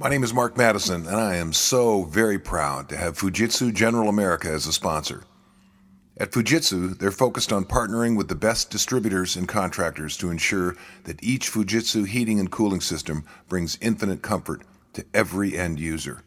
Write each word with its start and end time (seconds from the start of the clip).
My 0.00 0.08
name 0.08 0.22
is 0.22 0.32
Mark 0.32 0.56
Madison, 0.56 1.08
and 1.08 1.16
I 1.16 1.34
am 1.34 1.52
so 1.52 2.04
very 2.04 2.38
proud 2.38 2.88
to 2.88 2.96
have 2.96 3.18
Fujitsu 3.18 3.74
General 3.74 4.08
America 4.08 4.48
as 4.48 4.64
a 4.64 4.72
sponsor. 4.72 5.24
At 6.16 6.30
Fujitsu, 6.30 6.96
they're 6.96 7.10
focused 7.10 7.52
on 7.52 7.64
partnering 7.64 8.16
with 8.16 8.28
the 8.28 8.36
best 8.36 8.70
distributors 8.70 9.34
and 9.34 9.48
contractors 9.48 10.16
to 10.18 10.30
ensure 10.30 10.76
that 11.02 11.20
each 11.20 11.50
Fujitsu 11.50 12.06
heating 12.06 12.38
and 12.38 12.48
cooling 12.48 12.80
system 12.80 13.24
brings 13.48 13.76
infinite 13.80 14.22
comfort 14.22 14.62
to 14.92 15.04
every 15.12 15.58
end 15.58 15.80
user. 15.80 16.22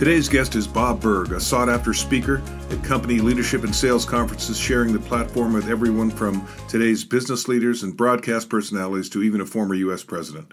Today's 0.00 0.30
guest 0.30 0.54
is 0.54 0.66
Bob 0.66 1.02
Burg, 1.02 1.32
a 1.32 1.38
sought 1.38 1.68
after 1.68 1.92
speaker 1.92 2.40
at 2.70 2.82
company 2.82 3.18
leadership 3.18 3.64
and 3.64 3.76
sales 3.76 4.06
conferences, 4.06 4.58
sharing 4.58 4.94
the 4.94 4.98
platform 4.98 5.52
with 5.52 5.68
everyone 5.68 6.08
from 6.08 6.48
today's 6.68 7.04
business 7.04 7.48
leaders 7.48 7.82
and 7.82 7.94
broadcast 7.94 8.48
personalities 8.48 9.10
to 9.10 9.22
even 9.22 9.42
a 9.42 9.44
former 9.44 9.74
U.S. 9.74 10.02
president. 10.02 10.52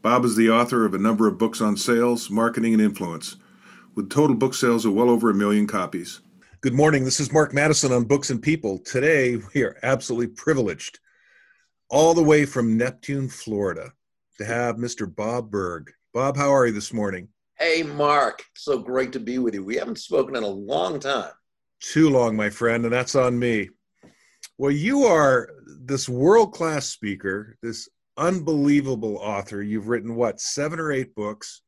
Bob 0.00 0.24
is 0.24 0.36
the 0.36 0.50
author 0.50 0.84
of 0.84 0.94
a 0.94 0.98
number 0.98 1.26
of 1.26 1.38
books 1.38 1.60
on 1.60 1.76
sales, 1.76 2.30
marketing, 2.30 2.72
and 2.72 2.80
influence, 2.80 3.34
with 3.96 4.10
total 4.10 4.36
book 4.36 4.54
sales 4.54 4.84
of 4.84 4.94
well 4.94 5.10
over 5.10 5.28
a 5.28 5.34
million 5.34 5.66
copies. 5.66 6.20
Good 6.60 6.74
morning. 6.74 7.04
This 7.04 7.18
is 7.18 7.32
Mark 7.32 7.52
Madison 7.52 7.90
on 7.90 8.04
Books 8.04 8.30
and 8.30 8.40
People. 8.40 8.78
Today, 8.78 9.38
we 9.56 9.64
are 9.64 9.76
absolutely 9.82 10.28
privileged, 10.28 11.00
all 11.90 12.14
the 12.14 12.22
way 12.22 12.44
from 12.46 12.76
Neptune, 12.76 13.28
Florida, 13.28 13.92
to 14.36 14.44
have 14.44 14.76
Mr. 14.76 15.12
Bob 15.12 15.50
Burg. 15.50 15.90
Bob, 16.14 16.36
how 16.36 16.54
are 16.54 16.68
you 16.68 16.72
this 16.72 16.92
morning? 16.92 17.26
Hey, 17.58 17.82
Mark. 17.82 18.44
So 18.56 18.78
great 18.78 19.12
to 19.12 19.20
be 19.20 19.38
with 19.38 19.54
you. 19.54 19.64
We 19.64 19.76
haven't 19.76 19.98
spoken 19.98 20.36
in 20.36 20.44
a 20.44 20.48
long 20.48 21.00
time. 21.00 21.32
Too 21.80 22.08
long, 22.08 22.36
my 22.36 22.50
friend, 22.50 22.84
and 22.84 22.92
that's 22.92 23.16
on 23.16 23.38
me. 23.38 23.70
Well, 24.58 24.70
you 24.70 25.04
are 25.04 25.50
this 25.66 26.08
world 26.08 26.52
class 26.52 26.86
speaker, 26.86 27.56
this 27.62 27.88
unbelievable 28.16 29.16
author. 29.16 29.62
You've 29.62 29.88
written 29.88 30.14
what, 30.14 30.40
seven 30.40 30.78
or 30.78 30.92
eight 30.92 31.14
books? 31.14 31.62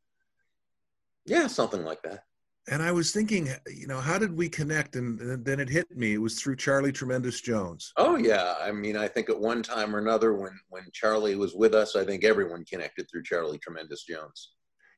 Yeah, 1.27 1.46
something 1.46 1.84
like 1.84 2.02
that. 2.02 2.24
And 2.68 2.83
I 2.83 2.92
was 2.92 3.11
thinking, 3.11 3.48
you 3.66 3.88
know, 3.88 4.00
how 4.00 4.18
did 4.18 4.36
we 4.36 4.48
connect? 4.48 4.94
And, 4.94 5.20
and 5.20 5.44
then 5.44 5.58
it 5.58 5.68
hit 5.68 5.91
me. 5.96 6.14
It 6.14 6.18
was 6.18 6.41
through 6.41 6.56
Charlie 6.56 6.92
Tremendous 6.92 7.41
Jones. 7.41 7.92
Oh 7.96 8.16
yeah, 8.16 8.55
I 8.61 8.70
mean, 8.70 8.96
I 8.96 9.08
think 9.08 9.28
at 9.28 9.41
one 9.41 9.62
time 9.62 9.94
or 9.94 9.98
another, 9.98 10.34
when 10.34 10.52
when 10.68 10.84
Charlie 10.92 11.34
was 11.34 11.55
with 11.55 11.74
us, 11.74 11.96
I 11.96 12.05
think 12.05 12.22
everyone 12.22 12.64
connected 12.64 13.08
through 13.11 13.24
Charlie 13.24 13.58
Tremendous 13.58 14.05
Jones. 14.05 14.52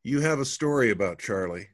You 0.04 0.20
have 0.20 0.40
a 0.40 0.44
story 0.44 0.90
about 0.90 1.18
Charlie. 1.18 1.68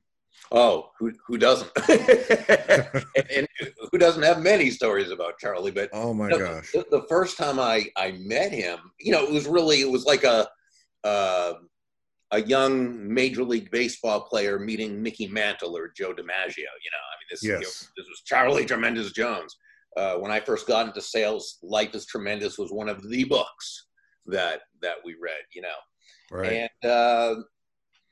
Oh, 0.50 0.90
who 0.98 1.12
who 1.26 1.36
doesn't? 1.36 1.70
and, 1.88 3.06
and, 3.36 3.48
who 3.90 3.98
doesn't 3.98 4.22
have 4.22 4.40
many 4.40 4.70
stories 4.70 5.10
about 5.10 5.38
Charlie? 5.38 5.70
But 5.70 5.90
oh 5.92 6.14
my 6.14 6.28
you 6.28 6.38
know, 6.38 6.38
gosh, 6.38 6.72
the, 6.72 6.86
the, 6.90 7.06
first 7.08 7.36
time 7.36 7.58
I 7.58 7.86
I 7.96 8.12
met 8.18 8.52
him, 8.52 8.78
you 8.98 9.12
know, 9.12 9.22
it 9.24 9.30
was 9.30 9.46
really 9.46 9.80
it 9.80 9.90
was 9.90 10.04
like 10.04 10.24
a 10.24 10.48
uh, 11.04 11.54
a 12.30 12.42
young 12.42 13.12
Major 13.12 13.44
League 13.44 13.70
Baseball 13.70 14.22
player 14.22 14.58
meeting 14.58 15.02
Mickey 15.02 15.26
Mantle 15.26 15.76
or 15.76 15.92
Joe 15.96 16.12
DiMaggio. 16.12 16.56
You 16.56 16.90
know, 16.92 17.04
I 17.04 17.14
mean, 17.18 17.28
this 17.30 17.42
yes. 17.42 17.44
you 17.44 17.56
know, 17.58 17.62
this 17.96 18.08
was 18.08 18.22
Charlie 18.24 18.66
Tremendous 18.66 19.12
Jones. 19.12 19.56
Uh, 19.96 20.14
when 20.16 20.30
I 20.30 20.40
first 20.40 20.66
got 20.66 20.86
into 20.86 21.00
sales, 21.00 21.58
Life 21.62 21.94
is 21.94 22.06
Tremendous 22.06 22.58
was 22.58 22.70
one 22.70 22.88
of 22.88 23.06
the 23.08 23.24
books 23.24 23.86
that 24.26 24.60
that 24.80 24.96
we 25.04 25.14
read. 25.20 25.42
You 25.54 25.62
know, 25.62 25.68
right. 26.30 26.52
and 26.52 26.90
uh, 26.90 27.34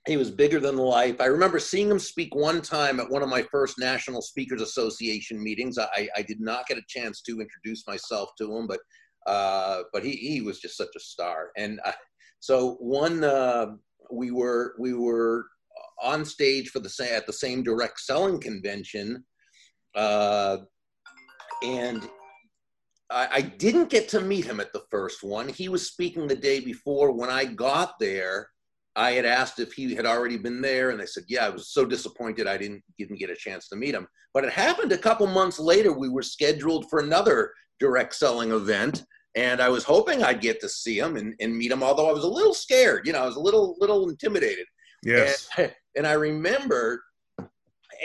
he 0.06 0.16
was 0.16 0.30
bigger 0.30 0.60
than 0.60 0.76
life. 0.76 1.20
I 1.20 1.26
remember 1.26 1.58
seeing 1.58 1.90
him 1.90 1.98
speak 1.98 2.34
one 2.34 2.62
time 2.62 3.00
at 3.00 3.10
one 3.10 3.22
of 3.22 3.28
my 3.28 3.42
first 3.50 3.78
National 3.78 4.22
Speakers 4.22 4.62
Association 4.62 5.42
meetings. 5.42 5.78
I, 5.78 6.08
I 6.16 6.22
did 6.22 6.40
not 6.40 6.66
get 6.66 6.78
a 6.78 6.82
chance 6.88 7.22
to 7.22 7.40
introduce 7.40 7.86
myself 7.86 8.30
to 8.38 8.56
him, 8.56 8.66
but 8.66 8.80
uh, 9.26 9.82
but 9.92 10.04
he, 10.04 10.12
he 10.12 10.40
was 10.40 10.60
just 10.60 10.76
such 10.76 10.94
a 10.96 11.00
star. 11.00 11.50
And 11.56 11.80
uh, 11.84 11.92
so 12.38 12.74
one 12.74 13.24
uh, 13.24 13.72
we 14.10 14.30
were 14.30 14.76
we 14.78 14.94
were 14.94 15.46
on 16.00 16.24
stage 16.24 16.68
for 16.68 16.78
the 16.78 16.88
same 16.88 17.12
at 17.12 17.26
the 17.26 17.32
same 17.32 17.64
direct 17.64 17.98
selling 18.00 18.40
convention, 18.40 19.24
uh, 19.96 20.58
and 21.64 22.08
I, 23.10 23.28
I 23.32 23.40
didn't 23.40 23.90
get 23.90 24.08
to 24.10 24.20
meet 24.20 24.44
him 24.44 24.60
at 24.60 24.72
the 24.72 24.84
first 24.88 25.24
one. 25.24 25.48
He 25.48 25.68
was 25.68 25.88
speaking 25.88 26.28
the 26.28 26.36
day 26.36 26.60
before. 26.60 27.10
When 27.10 27.30
I 27.30 27.44
got 27.44 27.94
there 27.98 28.50
I 28.96 29.12
had 29.12 29.26
asked 29.26 29.60
if 29.60 29.74
he 29.74 29.94
had 29.94 30.06
already 30.06 30.38
been 30.38 30.62
there, 30.62 30.90
and 30.90 30.98
they 30.98 31.06
said, 31.06 31.24
"Yeah." 31.28 31.46
I 31.46 31.50
was 31.50 31.68
so 31.68 31.84
disappointed 31.84 32.46
I 32.46 32.56
didn't 32.56 32.82
didn't 32.98 33.18
get 33.18 33.30
a 33.30 33.36
chance 33.36 33.68
to 33.68 33.76
meet 33.76 33.94
him. 33.94 34.08
But 34.32 34.44
it 34.44 34.52
happened 34.52 34.92
a 34.92 34.98
couple 34.98 35.26
months 35.26 35.58
later. 35.58 35.92
We 35.92 36.08
were 36.08 36.22
scheduled 36.22 36.88
for 36.88 37.00
another 37.00 37.52
direct 37.78 38.14
selling 38.14 38.52
event, 38.52 39.04
and 39.34 39.60
I 39.60 39.68
was 39.68 39.84
hoping 39.84 40.22
I'd 40.22 40.40
get 40.40 40.60
to 40.62 40.68
see 40.68 40.98
him 40.98 41.16
and, 41.16 41.34
and 41.40 41.56
meet 41.56 41.70
him. 41.70 41.82
Although 41.82 42.08
I 42.08 42.12
was 42.12 42.24
a 42.24 42.28
little 42.28 42.54
scared, 42.54 43.06
you 43.06 43.12
know, 43.12 43.22
I 43.22 43.26
was 43.26 43.36
a 43.36 43.40
little 43.40 43.76
little 43.78 44.08
intimidated. 44.08 44.66
Yes. 45.02 45.48
And, 45.58 45.72
and 45.96 46.06
I 46.06 46.12
remember, 46.12 47.02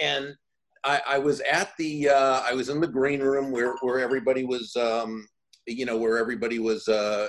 and 0.01 0.35
I, 0.83 1.01
I 1.07 1.19
was 1.19 1.41
at 1.41 1.71
the 1.77 2.09
uh, 2.09 2.41
I 2.41 2.53
was 2.53 2.69
in 2.69 2.81
the 2.81 2.87
green 2.87 3.21
room 3.21 3.51
where 3.51 3.75
where 3.81 3.99
everybody 3.99 4.43
was 4.43 4.75
um, 4.75 5.25
you 5.71 5.85
know 5.85 5.97
where 5.97 6.17
everybody 6.17 6.59
was 6.59 6.87
uh, 6.87 7.27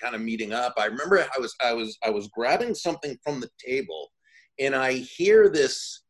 kind 0.00 0.14
of 0.14 0.20
meeting 0.20 0.52
up. 0.52 0.74
I 0.78 0.86
remember 0.86 1.18
i 1.18 1.40
was 1.40 1.54
i 1.64 1.72
was 1.72 1.98
i 2.04 2.10
was 2.10 2.28
grabbing 2.28 2.74
something 2.74 3.16
from 3.22 3.40
the 3.40 3.48
table 3.64 4.10
and 4.58 4.74
i 4.74 4.92
hear 4.92 5.48
this 5.48 6.02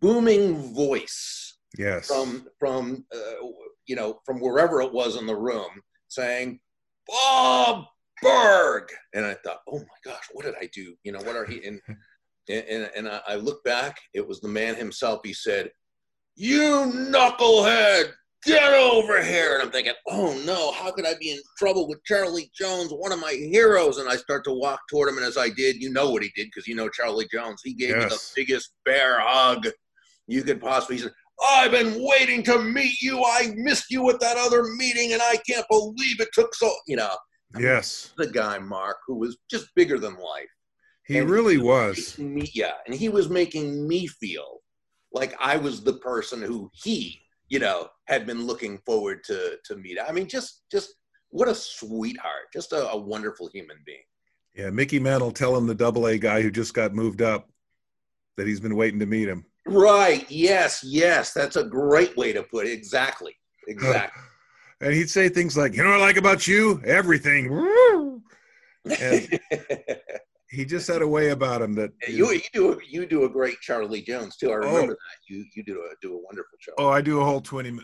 booming 0.00 0.74
voice 0.74 1.58
yes. 1.78 2.06
from 2.06 2.46
from 2.58 3.04
uh, 3.14 3.46
you 3.86 3.96
know 3.96 4.20
from 4.24 4.40
wherever 4.40 4.80
it 4.80 4.92
was 4.92 5.16
in 5.16 5.26
the 5.26 5.36
room 5.36 5.70
saying 6.08 6.60
bob 7.06 7.84
burg 8.22 8.84
and 9.14 9.24
i 9.24 9.34
thought 9.44 9.60
oh 9.68 9.78
my 9.78 10.12
gosh 10.12 10.28
what 10.32 10.44
did 10.44 10.54
i 10.60 10.68
do? 10.72 10.94
You 11.04 11.12
know 11.12 11.20
what 11.20 11.36
are 11.36 11.46
he? 11.46 11.64
And 11.66 11.80
and, 12.48 12.90
and 12.96 13.08
I, 13.08 13.20
I 13.28 13.34
look 13.36 13.62
back. 13.64 13.96
It 14.12 14.26
was 14.26 14.40
the 14.40 14.48
man 14.48 14.74
himself. 14.74 15.20
He 15.24 15.32
said 15.32 15.70
you 16.34 16.90
knucklehead 16.94 18.10
get 18.44 18.72
over 18.72 19.22
here. 19.22 19.54
And 19.54 19.62
I'm 19.62 19.70
thinking, 19.70 19.94
oh 20.08 20.40
no, 20.44 20.72
how 20.72 20.90
could 20.90 21.06
I 21.06 21.14
be 21.20 21.32
in 21.32 21.38
trouble 21.58 21.88
with 21.88 22.02
Charlie 22.04 22.50
Jones, 22.54 22.90
one 22.90 23.12
of 23.12 23.20
my 23.20 23.32
heroes? 23.32 23.98
And 23.98 24.08
I 24.08 24.16
start 24.16 24.44
to 24.44 24.52
walk 24.52 24.80
toward 24.88 25.08
him. 25.08 25.16
And 25.16 25.26
as 25.26 25.38
I 25.38 25.48
did, 25.48 25.82
you 25.82 25.92
know 25.92 26.10
what 26.10 26.22
he 26.22 26.30
did 26.34 26.46
because 26.46 26.66
you 26.66 26.74
know 26.74 26.88
Charlie 26.88 27.28
Jones. 27.32 27.60
He 27.64 27.74
gave 27.74 27.90
yes. 27.90 28.02
me 28.02 28.08
the 28.08 28.32
biggest 28.36 28.72
bear 28.84 29.20
hug 29.20 29.68
you 30.26 30.42
could 30.42 30.60
possibly. 30.60 30.96
He 30.96 31.02
said, 31.02 31.12
I've 31.42 31.70
been 31.70 31.96
waiting 31.98 32.42
to 32.44 32.62
meet 32.62 33.00
you. 33.00 33.22
I 33.24 33.52
missed 33.56 33.90
you 33.90 34.08
at 34.10 34.20
that 34.20 34.36
other 34.36 34.64
meeting, 34.76 35.12
and 35.12 35.22
I 35.22 35.36
can't 35.48 35.66
believe 35.68 36.20
it 36.20 36.28
took 36.32 36.54
so. 36.54 36.72
You 36.86 36.96
know. 36.96 37.14
Yes. 37.58 38.12
The 38.16 38.28
guy 38.28 38.58
Mark, 38.58 38.98
who 39.06 39.16
was 39.16 39.36
just 39.50 39.74
bigger 39.74 39.98
than 39.98 40.14
life. 40.14 40.48
He 41.06 41.18
and 41.18 41.28
really 41.28 41.54
he 41.54 41.62
was. 41.62 41.96
was. 41.96 42.18
Me, 42.18 42.50
yeah, 42.54 42.74
and 42.86 42.94
he 42.94 43.08
was 43.08 43.28
making 43.28 43.88
me 43.88 44.06
feel 44.06 44.58
like 45.12 45.34
I 45.40 45.56
was 45.56 45.82
the 45.82 45.94
person 45.94 46.40
who 46.40 46.70
he 46.72 47.20
you 47.50 47.58
know, 47.58 47.88
had 48.06 48.26
been 48.26 48.46
looking 48.46 48.78
forward 48.86 49.22
to 49.24 49.58
to 49.66 49.76
meet. 49.76 49.98
I 50.00 50.12
mean, 50.12 50.26
just 50.26 50.62
just 50.72 50.94
what 51.28 51.48
a 51.48 51.54
sweetheart, 51.54 52.46
just 52.52 52.72
a, 52.72 52.88
a 52.90 52.96
wonderful 52.96 53.50
human 53.52 53.76
being. 53.84 54.02
Yeah, 54.54 54.70
Mickey 54.70 54.98
Mantle 54.98 55.32
tell 55.32 55.56
him 55.56 55.66
the 55.66 55.74
double 55.74 56.06
A 56.06 56.18
guy 56.18 56.40
who 56.42 56.50
just 56.50 56.74
got 56.74 56.94
moved 56.94 57.22
up 57.22 57.50
that 58.36 58.46
he's 58.46 58.60
been 58.60 58.74
waiting 58.76 58.98
to 59.00 59.06
meet 59.06 59.28
him. 59.28 59.44
Right. 59.66 60.28
Yes. 60.30 60.82
Yes. 60.82 61.32
That's 61.32 61.56
a 61.56 61.64
great 61.64 62.16
way 62.16 62.32
to 62.32 62.42
put 62.42 62.66
it. 62.66 62.72
Exactly. 62.72 63.36
Exactly. 63.68 64.22
and 64.80 64.94
he'd 64.94 65.10
say 65.10 65.28
things 65.28 65.56
like, 65.56 65.76
"You 65.76 65.84
know 65.84 65.90
what 65.90 66.00
I 66.00 66.04
like 66.06 66.16
about 66.16 66.48
you? 66.48 66.80
Everything." 66.84 67.46
and 68.84 69.40
he 70.50 70.64
just 70.64 70.88
had 70.88 71.00
a 71.00 71.06
way 71.06 71.30
about 71.30 71.62
him 71.62 71.74
that 71.74 71.92
you 72.08 72.30
you 72.32 72.40
do 72.52 72.80
you 72.86 73.06
do 73.06 73.24
a 73.24 73.28
great 73.28 73.60
Charlie 73.60 74.02
Jones 74.02 74.36
too. 74.36 74.50
I 74.50 74.56
remember 74.56 74.80
oh, 74.80 74.86
that 74.88 75.28
you 75.28 75.44
you 75.54 75.62
do 75.62 75.80
a 75.80 75.94
do 76.02 76.14
a 76.14 76.18
wonderful 76.18 76.58
show. 76.58 76.72
Oh, 76.76 76.88
I 76.88 77.00
do 77.00 77.20
a 77.20 77.24
whole 77.24 77.40
20, 77.40 77.78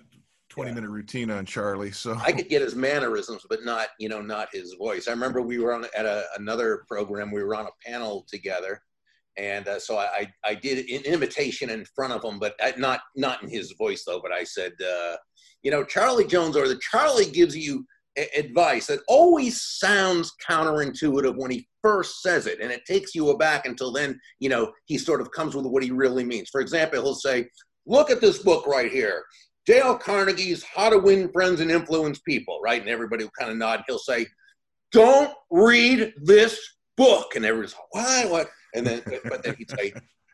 20 0.49 0.71
yeah. 0.71 0.75
minute 0.75 0.91
routine 0.91 1.31
on 1.31 1.47
Charlie. 1.47 1.93
So 1.93 2.19
I 2.25 2.33
could 2.33 2.49
get 2.49 2.63
his 2.63 2.75
mannerisms, 2.75 3.47
but 3.49 3.65
not 3.65 3.89
you 4.01 4.09
know 4.09 4.21
not 4.21 4.49
his 4.53 4.75
voice. 4.75 5.07
I 5.07 5.13
remember 5.13 5.43
we 5.43 5.59
were 5.59 5.73
on 5.73 5.87
at 5.97 6.07
a, 6.07 6.25
another 6.37 6.85
program. 6.89 7.31
We 7.31 7.43
were 7.43 7.55
on 7.55 7.67
a 7.67 7.89
panel 7.89 8.27
together, 8.29 8.83
and 9.37 9.69
uh, 9.69 9.79
so 9.79 9.99
I 9.99 10.29
I 10.45 10.55
did 10.55 10.91
an 10.91 11.05
imitation 11.05 11.71
in 11.71 11.85
front 11.95 12.13
of 12.13 12.25
him, 12.25 12.41
but 12.41 12.57
uh, 12.61 12.73
not 12.77 13.01
not 13.15 13.43
in 13.45 13.49
his 13.49 13.75
voice 13.79 14.05
though. 14.05 14.21
But 14.21 14.33
I 14.33 14.43
said, 14.43 14.73
uh, 14.83 15.17
you 15.63 15.71
know, 15.71 15.85
Charlie 15.85 16.27
Jones 16.27 16.57
or 16.57 16.67
the 16.67 16.81
Charlie 16.91 17.31
gives 17.31 17.57
you 17.57 17.87
advice 18.37 18.87
that 18.87 19.01
always 19.09 19.61
sounds 19.61 20.33
counterintuitive 20.49 21.37
when 21.37 21.51
he 21.51 21.69
first 21.87 22.23
says 22.23 22.47
it 22.47 22.61
and 22.61 22.73
it 22.73 22.85
takes 22.85 23.15
you 23.15 23.31
aback 23.31 23.67
until 23.67 23.93
then 23.93 24.19
you 24.41 24.49
know 24.49 24.73
he 24.87 24.99
sort 24.99 25.21
of 25.21 25.31
comes 25.31 25.55
with 25.55 25.67
what 25.67 25.83
he 25.83 25.91
really 25.91 26.25
means 26.25 26.49
for 26.51 26.61
example 26.61 27.01
he'll 27.01 27.15
say 27.15 27.47
look 27.87 28.11
at 28.11 28.21
this 28.21 28.39
book 28.39 28.67
right 28.67 28.91
here 28.91 29.23
dale 29.67 29.97
carnegie's 29.97 30.65
how 30.65 30.89
to 30.89 30.99
win 30.99 31.31
friends 31.33 31.61
and 31.61 31.71
influence 31.71 32.19
people 32.21 32.59
right 32.63 32.81
and 32.81 32.91
everybody 32.91 33.25
will 33.25 33.33
kind 33.39 33.51
of 33.51 33.57
nod 33.57 33.83
he'll 33.87 33.99
say 33.99 34.27
don't 34.91 35.33
read 35.51 36.13
this 36.23 36.59
book 36.97 37.37
and 37.37 37.45
everybody's 37.45 37.75
like 37.75 38.05
Why? 38.05 38.27
what 38.31 38.49
and 38.75 38.87
then 38.87 39.03
but 39.25 39.43
then 39.43 39.55
he'd 39.57 39.71
say 39.71 39.93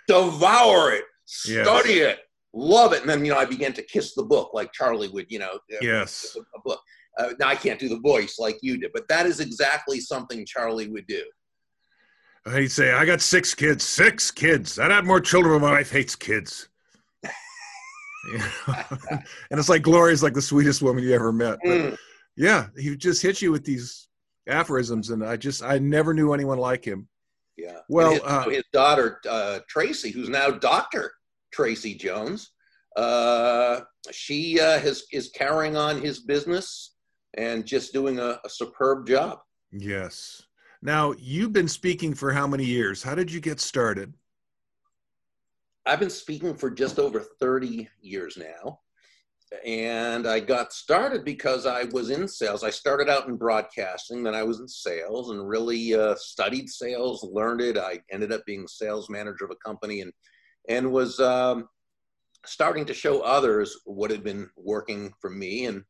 devour 0.08 0.92
it 0.92 1.04
study 1.26 1.94
yes. 1.94 2.12
it 2.12 2.18
love 2.54 2.92
it. 2.92 3.00
And 3.00 3.10
then, 3.10 3.24
you 3.24 3.32
know, 3.32 3.38
I 3.38 3.44
began 3.44 3.72
to 3.74 3.82
kiss 3.82 4.14
the 4.14 4.22
book 4.22 4.50
like 4.52 4.72
Charlie 4.72 5.08
would, 5.08 5.26
you 5.28 5.38
know, 5.38 5.58
yes, 5.80 6.36
a, 6.36 6.60
book. 6.64 6.80
Uh, 7.18 7.30
now 7.38 7.48
I 7.48 7.54
can't 7.54 7.78
do 7.78 7.88
the 7.88 8.00
voice 8.00 8.38
like 8.38 8.58
you 8.62 8.78
did, 8.78 8.90
but 8.94 9.08
that 9.08 9.26
is 9.26 9.40
exactly 9.40 10.00
something 10.00 10.46
Charlie 10.46 10.88
would 10.88 11.06
do. 11.06 11.22
He'd 12.50 12.72
say, 12.72 12.92
I 12.92 13.04
got 13.04 13.20
six 13.20 13.54
kids, 13.54 13.84
six 13.84 14.30
kids. 14.30 14.78
I'd 14.78 14.90
have 14.90 15.04
more 15.04 15.20
children, 15.20 15.54
but 15.54 15.66
my 15.66 15.72
wife 15.72 15.92
hates 15.92 16.16
kids. 16.16 16.68
and 17.24 19.22
it's 19.50 19.68
like 19.68 19.82
Gloria's 19.82 20.22
like 20.22 20.34
the 20.34 20.42
sweetest 20.42 20.82
woman 20.82 21.04
you 21.04 21.12
ever 21.12 21.32
met. 21.32 21.58
But 21.64 21.70
mm. 21.70 21.96
yeah, 22.36 22.66
he 22.76 22.96
just 22.96 23.22
hits 23.22 23.42
you 23.42 23.52
with 23.52 23.64
these 23.64 24.08
aphorisms, 24.48 25.10
and 25.10 25.24
I 25.24 25.36
just 25.36 25.62
I 25.62 25.78
never 25.78 26.14
knew 26.14 26.32
anyone 26.32 26.58
like 26.58 26.84
him. 26.84 27.08
Yeah. 27.56 27.78
Well, 27.88 28.12
his, 28.12 28.20
uh, 28.24 28.48
his, 28.48 28.64
daughter 28.72 29.20
uh, 29.28 29.60
Tracy, 29.68 30.10
who's 30.10 30.28
now 30.28 30.50
Doctor 30.50 31.12
Tracy 31.52 31.94
Jones, 31.94 32.50
uh, 32.96 33.80
she 34.10 34.60
uh, 34.60 34.78
has 34.80 35.04
is 35.12 35.30
carrying 35.34 35.76
on 35.76 36.00
his 36.00 36.20
business 36.20 36.94
and 37.36 37.64
just 37.64 37.92
doing 37.92 38.18
a, 38.18 38.38
a 38.44 38.48
superb 38.48 39.06
job. 39.06 39.38
Yes. 39.70 40.42
Now 40.82 41.14
you've 41.16 41.52
been 41.52 41.68
speaking 41.68 42.12
for 42.12 42.32
how 42.32 42.48
many 42.48 42.64
years? 42.64 43.02
How 43.02 43.14
did 43.14 43.30
you 43.30 43.40
get 43.40 43.60
started? 43.60 44.12
I've 45.86 46.00
been 46.00 46.10
speaking 46.10 46.54
for 46.56 46.70
just 46.70 46.98
over 46.98 47.20
30 47.20 47.88
years 48.00 48.36
now. 48.36 48.80
And 49.64 50.26
I 50.26 50.40
got 50.40 50.72
started 50.72 51.24
because 51.24 51.66
I 51.66 51.84
was 51.84 52.10
in 52.10 52.26
sales. 52.26 52.64
I 52.64 52.70
started 52.70 53.08
out 53.08 53.28
in 53.28 53.36
broadcasting, 53.36 54.22
then 54.22 54.34
I 54.34 54.42
was 54.42 54.60
in 54.60 54.68
sales 54.68 55.30
and 55.30 55.46
really 55.46 55.94
uh, 55.94 56.14
studied 56.16 56.68
sales, 56.68 57.22
learned 57.30 57.60
it. 57.60 57.76
I 57.76 58.00
ended 58.10 58.32
up 58.32 58.44
being 58.46 58.66
sales 58.66 59.10
manager 59.10 59.44
of 59.44 59.50
a 59.50 59.56
company 59.56 60.00
and, 60.00 60.12
and 60.68 60.90
was 60.90 61.20
um, 61.20 61.68
starting 62.46 62.86
to 62.86 62.94
show 62.94 63.20
others 63.20 63.78
what 63.84 64.10
had 64.10 64.24
been 64.24 64.48
working 64.56 65.12
for 65.20 65.28
me. 65.28 65.66
And 65.66 65.84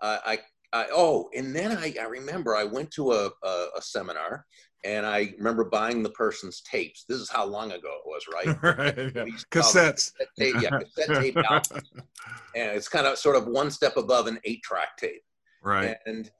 uh, 0.00 0.18
I, 0.24 0.38
I, 0.74 0.86
oh, 0.92 1.30
and 1.34 1.54
then 1.54 1.76
I, 1.76 1.94
I 2.00 2.04
remember 2.04 2.56
I 2.56 2.64
went 2.64 2.90
to 2.92 3.12
a, 3.12 3.30
a, 3.44 3.66
a 3.76 3.80
seminar 3.80 4.44
and 4.84 5.06
I 5.06 5.32
remember 5.38 5.64
buying 5.64 6.02
the 6.02 6.10
person's 6.10 6.60
tapes. 6.62 7.04
This 7.08 7.18
is 7.18 7.30
how 7.30 7.46
long 7.46 7.72
ago 7.72 7.88
it 7.88 8.06
was, 8.06 8.24
right? 8.32 8.62
right 8.78 9.12
yeah. 9.14 9.24
Cassettes. 9.50 10.12
Tape, 10.38 10.56
yeah, 10.60 10.78
cassette 10.78 11.22
tape 11.22 11.36
albums. 11.50 11.90
and 12.54 12.72
it's 12.72 12.88
kind 12.88 13.06
of 13.06 13.16
sort 13.16 13.36
of 13.36 13.46
one 13.46 13.70
step 13.70 13.96
above 13.96 14.26
an 14.26 14.38
eight-track 14.44 14.96
tape. 14.98 15.22
Right. 15.62 15.96
And 16.06 16.30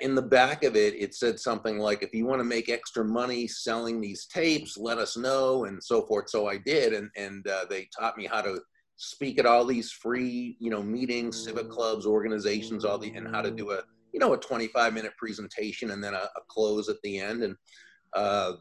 in 0.00 0.14
the 0.14 0.22
back 0.22 0.64
of 0.64 0.76
it, 0.76 0.94
it 0.94 1.14
said 1.14 1.38
something 1.38 1.78
like, 1.78 2.02
"If 2.02 2.14
you 2.14 2.24
want 2.24 2.40
to 2.40 2.44
make 2.44 2.70
extra 2.70 3.04
money 3.04 3.46
selling 3.46 4.00
these 4.00 4.26
tapes, 4.26 4.78
let 4.78 4.96
us 4.96 5.16
know," 5.16 5.64
and 5.64 5.82
so 5.82 6.06
forth. 6.06 6.30
So 6.30 6.46
I 6.46 6.56
did, 6.56 6.94
and 6.94 7.10
and 7.16 7.46
uh, 7.46 7.66
they 7.68 7.88
taught 7.98 8.16
me 8.16 8.26
how 8.26 8.40
to 8.40 8.60
speak 8.96 9.38
at 9.38 9.46
all 9.46 9.64
these 9.64 9.90
free, 9.90 10.56
you 10.60 10.70
know, 10.70 10.82
meetings, 10.82 11.42
civic 11.44 11.68
clubs, 11.68 12.06
organizations, 12.06 12.84
all 12.84 12.98
the, 12.98 13.12
and 13.14 13.28
how 13.28 13.42
to 13.42 13.50
do 13.50 13.72
a 13.72 13.82
you 14.14 14.20
know, 14.20 14.32
a 14.32 14.38
25 14.38 14.94
minute 14.94 15.12
presentation 15.18 15.90
and 15.90 16.02
then 16.02 16.14
a, 16.14 16.30
a 16.36 16.40
close 16.48 16.88
at 16.88 17.02
the 17.02 17.18
end. 17.18 17.42
And, 17.42 17.56
uh, 18.14 18.52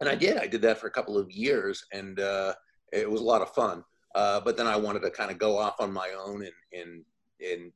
and 0.00 0.08
I 0.08 0.16
did, 0.16 0.36
I 0.36 0.48
did 0.48 0.60
that 0.62 0.78
for 0.78 0.88
a 0.88 0.90
couple 0.90 1.16
of 1.16 1.30
years 1.30 1.84
and, 1.92 2.18
uh, 2.18 2.54
it 2.92 3.08
was 3.08 3.20
a 3.20 3.24
lot 3.24 3.40
of 3.40 3.54
fun. 3.54 3.84
Uh, 4.16 4.40
but 4.40 4.56
then 4.56 4.66
I 4.66 4.74
wanted 4.76 5.02
to 5.02 5.10
kind 5.10 5.30
of 5.30 5.38
go 5.38 5.56
off 5.56 5.76
on 5.78 5.92
my 5.92 6.10
own 6.20 6.42
and, 6.44 6.52
and, 6.72 7.04
and 7.40 7.72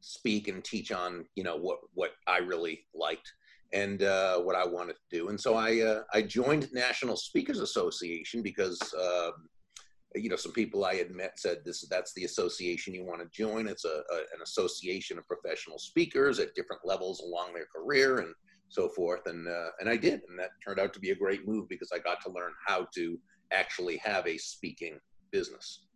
speak 0.00 0.46
and 0.46 0.62
teach 0.62 0.92
on, 0.92 1.24
you 1.34 1.42
know, 1.42 1.56
what, 1.56 1.78
what 1.94 2.12
I 2.28 2.38
really 2.38 2.86
liked 2.94 3.32
and 3.72 4.04
uh, 4.04 4.38
what 4.38 4.54
I 4.54 4.64
wanted 4.64 4.92
to 4.92 5.18
do. 5.18 5.30
And 5.30 5.40
so 5.40 5.56
I, 5.56 5.80
uh, 5.80 6.02
I 6.12 6.22
joined 6.22 6.72
National 6.72 7.16
Speakers 7.16 7.58
Association 7.58 8.42
because 8.42 8.78
um, 8.94 9.48
you 10.14 10.28
know, 10.28 10.36
some 10.36 10.52
people 10.52 10.84
I 10.84 10.94
had 10.94 11.10
met 11.10 11.38
said 11.38 11.58
this 11.64 11.86
that's 11.88 12.12
the 12.14 12.24
association 12.24 12.94
you 12.94 13.04
want 13.04 13.20
to 13.20 13.28
join. 13.36 13.66
It's 13.66 13.84
a, 13.84 14.02
a, 14.12 14.18
an 14.34 14.42
association 14.42 15.18
of 15.18 15.26
professional 15.26 15.78
speakers 15.78 16.38
at 16.38 16.54
different 16.54 16.82
levels 16.84 17.20
along 17.20 17.54
their 17.54 17.66
career 17.74 18.18
and 18.18 18.34
so 18.68 18.88
forth. 18.88 19.26
And 19.26 19.48
uh, 19.48 19.70
and 19.80 19.88
I 19.88 19.96
did, 19.96 20.20
and 20.28 20.38
that 20.38 20.50
turned 20.64 20.80
out 20.80 20.92
to 20.94 21.00
be 21.00 21.10
a 21.10 21.16
great 21.16 21.46
move 21.46 21.68
because 21.68 21.90
I 21.92 21.98
got 21.98 22.20
to 22.22 22.30
learn 22.30 22.52
how 22.66 22.86
to 22.94 23.18
actually 23.52 23.96
have 23.98 24.26
a 24.26 24.38
speaking 24.38 24.98
business. 25.30 25.86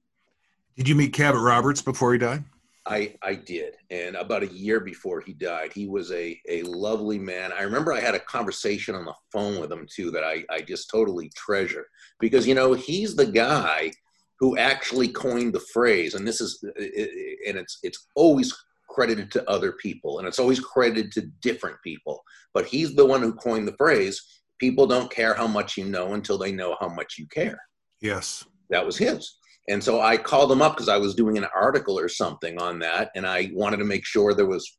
Did 0.77 0.89
you 0.89 0.95
meet 0.95 1.13
Cavett 1.13 1.45
Roberts 1.45 1.83
before 1.83 2.13
he 2.13 2.19
died? 2.19 2.45
I, 2.89 3.17
I 3.23 3.35
did. 3.35 3.75
And 3.91 4.17
about 4.17 4.43
a 4.43 4.47
year 4.47 4.81
before 4.81 5.21
he 5.21 5.35
died, 5.35 5.73
he 5.75 5.87
was 5.87 6.11
a, 6.11 6.41
a 6.49 6.63
lovely 6.63 7.19
man. 7.19 7.53
I 7.53 7.63
remember 7.63 7.93
I 7.93 8.01
had 8.01 8.15
a 8.15 8.21
conversation 8.21 8.95
on 8.95 9.05
the 9.05 9.15
phone 9.31 9.61
with 9.61 9.71
him 9.71 9.87
too 9.95 10.11
that 10.13 10.25
I, 10.25 10.45
I 10.51 10.63
just 10.63 10.89
totally 10.89 11.31
treasure 11.37 11.87
because, 12.19 12.47
you 12.47 12.55
know, 12.55 12.73
he's 12.73 13.15
the 13.15 13.27
guy 13.27 13.93
who 14.39 14.57
actually 14.57 15.09
coined 15.09 15.53
the 15.53 15.65
phrase, 15.73 16.15
and 16.15 16.27
this 16.27 16.41
is, 16.41 16.63
and 16.63 17.57
it's 17.57 17.79
it's 17.83 18.07
always 18.15 18.55
credited 18.89 19.31
to 19.33 19.51
other 19.51 19.73
people, 19.73 20.19
and 20.19 20.29
it's 20.29 20.39
always 20.39 20.61
credited 20.61 21.13
to 21.13 21.31
different 21.43 21.77
people. 21.83 22.23
But 22.55 22.67
he's 22.67 22.95
the 22.95 23.07
one 23.07 23.23
who 23.23 23.35
coined 23.35 23.69
the 23.69 23.77
phrase. 23.77 24.23
People 24.59 24.87
don't 24.87 25.11
care 25.11 25.35
how 25.35 25.47
much 25.47 25.77
you 25.77 25.85
know 25.85 26.15
until 26.15 26.39
they 26.39 26.53
know 26.53 26.77
how 26.81 26.89
much 26.89 27.17
you 27.19 27.27
care. 27.29 27.59
Yes, 28.01 28.45
that 28.71 28.85
was 28.85 28.97
his. 28.97 29.37
And 29.69 29.85
so 29.85 30.01
I 30.01 30.17
called 30.17 30.51
him 30.51 30.63
up 30.63 30.77
because 30.77 30.89
I 30.89 30.97
was 30.97 31.15
doing 31.15 31.37
an 31.37 31.47
article 31.55 31.99
or 31.99 32.09
something 32.09 32.61
on 32.61 32.79
that, 32.79 33.11
and 33.15 33.27
I 33.27 33.51
wanted 33.53 33.79
to 33.79 33.85
make 33.85 34.05
sure 34.05 34.35
there 34.35 34.47
was 34.47 34.79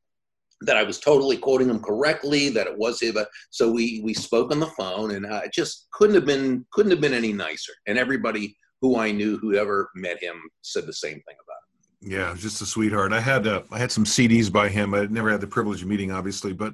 that 0.61 0.75
I 0.75 0.83
was 0.83 0.99
totally 0.99 1.37
quoting 1.37 1.69
him 1.69 1.79
correctly, 1.79 2.49
that 2.49 2.67
it 2.67 2.77
was 2.77 3.01
him. 3.01 3.17
So 3.49 3.71
we 3.71 4.01
we 4.03 4.13
spoke 4.13 4.51
on 4.51 4.59
the 4.59 4.67
phone, 4.67 5.11
and 5.11 5.25
uh, 5.25 5.41
it 5.45 5.53
just 5.53 5.87
couldn't 5.91 6.15
have 6.15 6.25
been 6.25 6.65
couldn't 6.71 6.91
have 6.91 7.01
been 7.01 7.13
any 7.13 7.33
nicer. 7.33 7.73
And 7.87 7.97
everybody 7.97 8.55
who 8.81 8.97
I 8.97 9.11
knew 9.11 9.37
who 9.37 9.55
ever 9.55 9.89
met 9.95 10.21
him 10.21 10.41
said 10.61 10.85
the 10.85 10.93
same 10.93 11.21
thing 11.21 11.35
about 11.43 11.57
him. 11.63 12.11
Yeah, 12.11 12.33
just 12.37 12.61
a 12.61 12.65
sweetheart. 12.65 13.11
I 13.11 13.19
had 13.19 13.45
uh, 13.45 13.63
I 13.71 13.77
had 13.77 13.91
some 13.91 14.05
CDs 14.05 14.51
by 14.51 14.69
him. 14.69 14.93
I 14.93 15.05
never 15.07 15.29
had 15.29 15.41
the 15.41 15.47
privilege 15.47 15.81
of 15.81 15.87
meeting, 15.87 16.11
obviously, 16.11 16.53
but 16.53 16.73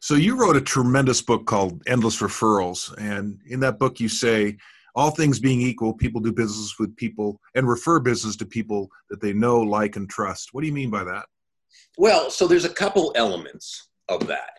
so 0.00 0.14
you 0.14 0.36
wrote 0.36 0.56
a 0.56 0.60
tremendous 0.60 1.22
book 1.22 1.46
called 1.46 1.80
Endless 1.86 2.20
Referrals, 2.20 2.92
and 2.98 3.38
in 3.46 3.60
that 3.60 3.78
book 3.78 4.00
you 4.00 4.08
say, 4.08 4.56
all 4.96 5.10
things 5.10 5.38
being 5.38 5.60
equal, 5.60 5.94
people 5.94 6.20
do 6.20 6.32
business 6.32 6.74
with 6.78 6.94
people 6.96 7.40
and 7.54 7.68
refer 7.68 8.00
business 8.00 8.34
to 8.36 8.44
people 8.44 8.88
that 9.10 9.20
they 9.20 9.32
know, 9.32 9.60
like, 9.60 9.94
and 9.94 10.10
trust. 10.10 10.48
What 10.52 10.62
do 10.62 10.66
you 10.66 10.72
mean 10.72 10.90
by 10.90 11.04
that? 11.04 11.26
Well, 11.98 12.30
so 12.30 12.48
there's 12.48 12.64
a 12.64 12.70
couple 12.74 13.12
elements 13.14 13.90
of 14.08 14.26
that. 14.26 14.58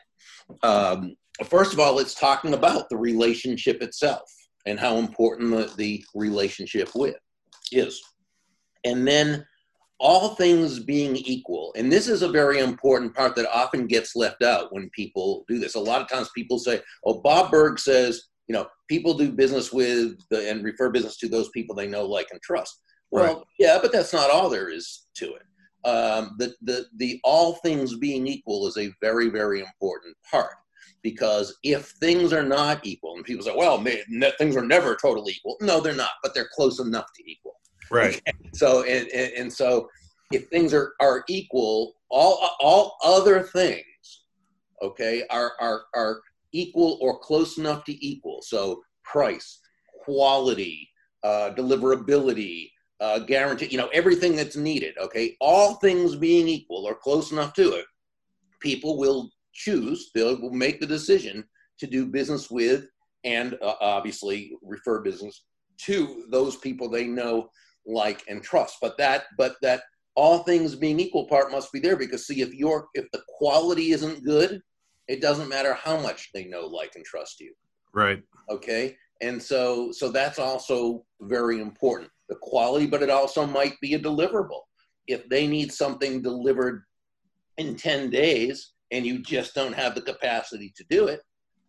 Um, 0.64 1.16
first 1.44 1.74
of 1.74 1.80
all, 1.80 2.00
it's 2.00 2.16
talking 2.16 2.54
about 2.54 2.90
the 2.90 2.98
relationship 2.98 3.82
itself 3.82 4.32
and 4.66 4.80
how 4.80 4.98
important 4.98 5.52
the, 5.52 5.74
the 5.78 6.06
relationship 6.16 6.90
with 6.96 7.16
is. 7.72 8.02
And 8.86 9.08
then 9.08 9.46
all 10.00 10.36
things 10.36 10.80
being 10.80 11.16
equal, 11.16 11.74
and 11.78 11.92
this 11.92 12.08
is 12.08 12.22
a 12.22 12.32
very 12.32 12.60
important 12.60 13.16
part 13.16 13.36
that 13.36 13.50
often 13.54 13.88
gets 13.88 14.16
left 14.16 14.44
out 14.44 14.74
when 14.74 14.90
people 14.90 15.46
do 15.48 15.60
this. 15.60 15.76
A 15.76 15.80
lot 15.80 16.02
of 16.02 16.10
times 16.10 16.30
people 16.36 16.60
say, 16.60 16.82
oh, 17.06 17.22
Bob 17.22 17.52
Burg 17.52 17.80
says, 17.80 18.24
you 18.48 18.54
know, 18.54 18.68
people 18.90 19.14
do 19.14 19.32
business 19.32 19.72
with 19.72 20.18
the, 20.30 20.50
and 20.50 20.64
refer 20.64 20.90
business 20.90 21.18
to 21.18 21.30
those 21.30 21.50
people 21.50 21.76
they 21.76 21.88
know, 21.88 22.06
like, 22.06 22.28
and 22.32 22.42
trust. 22.42 22.82
Well, 23.12 23.36
right. 23.36 23.44
yeah, 23.60 23.80
but 23.82 23.92
that's 23.94 24.12
not 24.12 24.30
all 24.30 24.50
there 24.50 24.70
is 24.70 25.06
to 25.16 25.36
it. 25.36 25.88
Um, 25.88 26.36
the, 26.38 26.54
the, 26.62 26.86
the 26.98 27.20
all 27.24 27.56
things 27.56 27.98
being 27.98 28.26
equal 28.28 28.68
is 28.68 28.78
a 28.78 28.92
very, 29.02 29.30
very 29.30 29.60
important 29.60 30.16
part 30.30 30.56
because 31.02 31.58
if 31.64 31.88
things 32.00 32.34
are 32.34 32.44
not 32.44 32.80
equal, 32.84 33.16
and 33.16 33.26
people 33.26 33.44
say, 33.44 33.54
well, 33.56 33.84
things 34.38 34.56
are 34.56 34.66
never 34.66 34.96
totally 34.96 35.34
equal. 35.34 35.58
No, 35.62 35.80
they're 35.80 35.94
not, 35.96 36.12
but 36.22 36.34
they're 36.34 36.50
close 36.54 36.80
enough 36.80 37.08
to 37.16 37.30
equal. 37.30 37.56
Right. 37.92 38.16
Okay? 38.16 38.38
So, 38.54 38.84
and, 38.84 39.08
and, 39.08 39.34
and, 39.34 39.52
so 39.52 39.90
if 40.32 40.48
things 40.50 40.76
are, 40.76 40.94
are 41.02 41.24
equal, 41.28 41.96
all, 42.12 42.56
all 42.60 42.98
other 43.04 43.42
things, 43.42 43.84
okay, 44.84 45.24
are, 45.32 45.54
are, 45.60 45.86
are 45.96 46.22
equal 46.52 47.00
or 47.02 47.18
close 47.18 47.58
enough 47.58 47.84
to 47.86 48.06
equal. 48.06 48.44
So 48.44 48.84
price, 49.04 49.60
quality, 50.04 50.88
uh, 51.24 51.52
deliverability, 51.58 52.70
uh, 53.00 53.20
guarantee, 53.20 53.68
you 53.72 53.78
know, 53.78 53.90
everything 53.94 54.36
that's 54.36 54.56
needed, 54.56 54.96
okay, 55.00 55.36
all 55.42 55.76
things 55.76 56.16
being 56.16 56.48
equal 56.48 56.86
or 56.86 56.96
close 56.96 57.32
enough 57.32 57.54
to 57.54 57.74
it, 57.74 57.86
people 58.60 58.98
will 58.98 59.30
choose, 59.54 60.12
they 60.14 60.24
will 60.24 60.52
make 60.52 60.80
the 60.80 60.88
decision 60.88 61.44
to 61.80 61.88
do 61.88 62.06
business 62.06 62.50
with 62.50 62.86
and 63.24 63.56
uh, 63.62 63.76
obviously 63.80 64.54
refer 64.62 65.02
business 65.02 65.46
to 65.86 66.26
those 66.30 66.58
people 66.58 66.90
they 66.90 67.08
know, 67.08 67.50
like, 67.86 68.24
and 68.28 68.44
trust. 68.44 68.78
But 68.82 68.98
that, 68.98 69.26
but 69.38 69.56
that 69.62 69.84
all 70.16 70.40
things 70.40 70.76
being 70.76 71.00
equal 71.00 71.28
part 71.28 71.52
must 71.52 71.72
be 71.72 71.80
there 71.80 71.96
because 71.96 72.28
see, 72.28 72.42
if 72.42 72.54
your 72.54 72.88
if 72.94 73.06
the 73.12 73.22
quality 73.28 73.92
isn't 73.92 74.24
good, 74.24 74.62
it 75.08 75.22
doesn't 75.22 75.50
matter 75.50 75.74
how 75.74 76.00
much 76.00 76.30
they 76.34 76.46
know, 76.46 76.66
like, 76.68 76.94
and 76.96 77.06
trust 77.06 77.40
you. 77.40 77.54
Right. 77.94 78.22
Okay. 78.50 78.96
And 79.22 79.42
so, 79.42 79.92
so 79.92 80.10
that's 80.12 80.40
also 80.40 81.06
very 81.22 81.62
important. 81.62 82.10
The 82.30 82.36
quality, 82.42 82.86
but 82.86 83.04
it 83.04 83.10
also 83.10 83.46
might 83.46 83.80
be 83.82 83.94
a 83.94 84.00
deliverable. 84.00 84.62
If 85.08 85.28
they 85.30 85.48
need 85.48 85.72
something 85.72 86.22
delivered 86.22 86.84
in 87.58 87.76
10 87.76 88.10
days, 88.10 88.73
and 88.94 89.06
you 89.06 89.20
just 89.20 89.54
don't 89.56 89.74
have 89.74 89.96
the 89.96 90.02
capacity 90.02 90.72
to 90.78 90.86
do 90.90 91.08
it, 91.08 91.22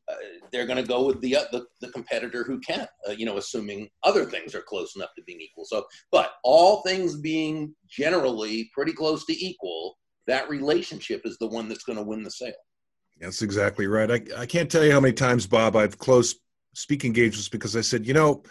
uh, 0.09 0.15
they're 0.53 0.67
going 0.67 0.83
to 0.83 0.87
go 0.89 1.07
with 1.07 1.21
the, 1.23 1.35
uh, 1.35 1.45
the, 1.51 1.65
the 1.81 1.89
competitor 1.89 2.45
who 2.45 2.61
can, 2.61 2.87
uh, 3.09 3.13
you 3.13 3.25
know, 3.25 3.39
assuming 3.39 3.89
other 4.03 4.27
things 4.27 4.55
are 4.55 4.61
close 4.61 4.95
enough 4.95 5.09
to 5.17 5.23
being 5.25 5.41
equal. 5.41 5.65
So, 5.65 5.87
but 6.13 6.35
all 6.45 6.83
things 6.83 7.17
being 7.17 7.75
generally 7.89 8.71
pretty 8.75 8.93
close 8.93 9.25
to 9.27 9.45
equal, 9.45 9.97
that 10.27 10.49
relationship 10.51 11.23
is 11.25 11.39
the 11.39 11.47
one 11.47 11.69
that's 11.69 11.85
going 11.85 11.99
to 11.99 12.05
win 12.05 12.23
the 12.23 12.31
sale. 12.31 12.53
That's 13.19 13.41
exactly 13.41 13.87
right. 13.87 14.11
I, 14.11 14.43
I 14.43 14.47
can't 14.47 14.71
tell 14.71 14.85
you 14.85 14.93
how 14.93 15.01
many 15.01 15.15
times, 15.15 15.47
Bob, 15.47 15.77
I've 15.77 15.99
closed 15.99 16.37
speaking 16.75 17.09
engagements 17.09 17.49
because 17.49 17.75
I 17.75 17.81
said, 17.81 18.07
you 18.07 18.13
know, 18.13 18.43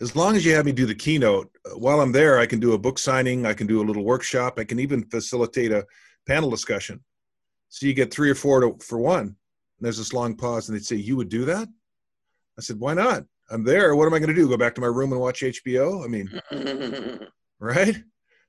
as 0.00 0.16
long 0.16 0.34
as 0.34 0.44
you 0.44 0.54
have 0.54 0.64
me 0.64 0.72
do 0.72 0.86
the 0.86 0.94
keynote, 0.94 1.50
uh, 1.66 1.76
while 1.76 2.00
I'm 2.00 2.12
there, 2.12 2.38
I 2.38 2.46
can 2.46 2.60
do 2.60 2.72
a 2.72 2.78
book 2.78 2.98
signing, 2.98 3.44
I 3.44 3.52
can 3.52 3.66
do 3.66 3.82
a 3.82 3.84
little 3.84 4.04
workshop, 4.04 4.58
I 4.58 4.64
can 4.64 4.78
even 4.78 5.04
facilitate 5.10 5.72
a 5.72 5.84
panel 6.26 6.48
discussion. 6.48 7.04
So 7.72 7.86
you 7.86 7.94
get 7.94 8.12
three 8.12 8.28
or 8.28 8.34
four 8.34 8.60
to, 8.60 8.76
for 8.84 8.98
one 8.98 9.20
And 9.20 9.36
there's 9.80 9.96
this 9.96 10.12
long 10.12 10.36
pause, 10.36 10.68
and 10.68 10.76
they'd 10.76 10.84
say, 10.84 10.96
"You 10.96 11.16
would 11.16 11.30
do 11.30 11.46
that?" 11.46 11.66
I 12.58 12.60
said, 12.60 12.78
"Why 12.78 12.92
not? 12.92 13.24
I'm 13.50 13.64
there. 13.64 13.96
What 13.96 14.06
am 14.06 14.12
I 14.12 14.18
going 14.18 14.28
to 14.28 14.34
do? 14.34 14.46
Go 14.46 14.58
back 14.58 14.74
to 14.74 14.82
my 14.82 14.88
room 14.88 15.10
and 15.10 15.20
watch 15.20 15.40
HBO? 15.40 16.04
I 16.04 16.06
mean, 16.06 17.26
right?" 17.60 17.96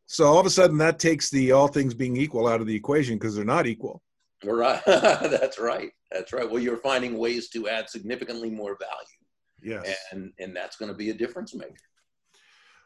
So 0.07 0.25
all 0.25 0.39
of 0.39 0.45
a 0.45 0.49
sudden, 0.49 0.77
that 0.79 0.99
takes 0.99 1.29
the 1.29 1.53
all 1.53 1.69
things 1.69 1.93
being 1.93 2.17
equal 2.17 2.49
out 2.49 2.59
of 2.59 2.67
the 2.67 2.75
equation 2.75 3.17
because 3.17 3.33
they're 3.33 3.45
not 3.45 3.65
equal. 3.65 4.03
Right. 4.43 4.81
That's 4.85 5.57
right. 5.57 5.91
That's 6.11 6.33
right. 6.33 6.49
Well, 6.49 6.61
you're 6.61 6.75
finding 6.75 7.17
ways 7.17 7.47
to 7.51 7.69
add 7.69 7.89
significantly 7.89 8.49
more 8.49 8.77
value. 8.77 9.77
Yes. 9.81 9.97
And 10.11 10.33
and 10.37 10.53
that's 10.53 10.75
going 10.75 10.91
to 10.91 10.97
be 10.97 11.11
a 11.11 11.13
difference 11.13 11.55
maker. 11.55 11.77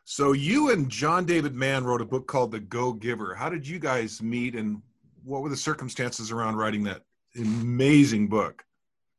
So 0.04 0.34
you 0.34 0.70
and 0.70 0.88
John 0.88 1.26
David 1.26 1.56
Mann 1.56 1.84
wrote 1.84 2.02
a 2.02 2.06
book 2.06 2.28
called 2.28 2.52
The 2.52 2.60
Go 2.60 2.94
Giver. 2.94 3.34
How 3.34 3.50
did 3.50 3.68
you 3.68 3.80
guys 3.80 4.22
meet, 4.22 4.54
and 4.54 4.84
what 5.28 5.42
were 5.42 5.50
the 5.50 5.58
circumstances 5.58 6.32
around 6.32 6.56
writing 6.56 6.84
that 6.84 7.04
amazing 7.38 8.28
book. 8.28 8.64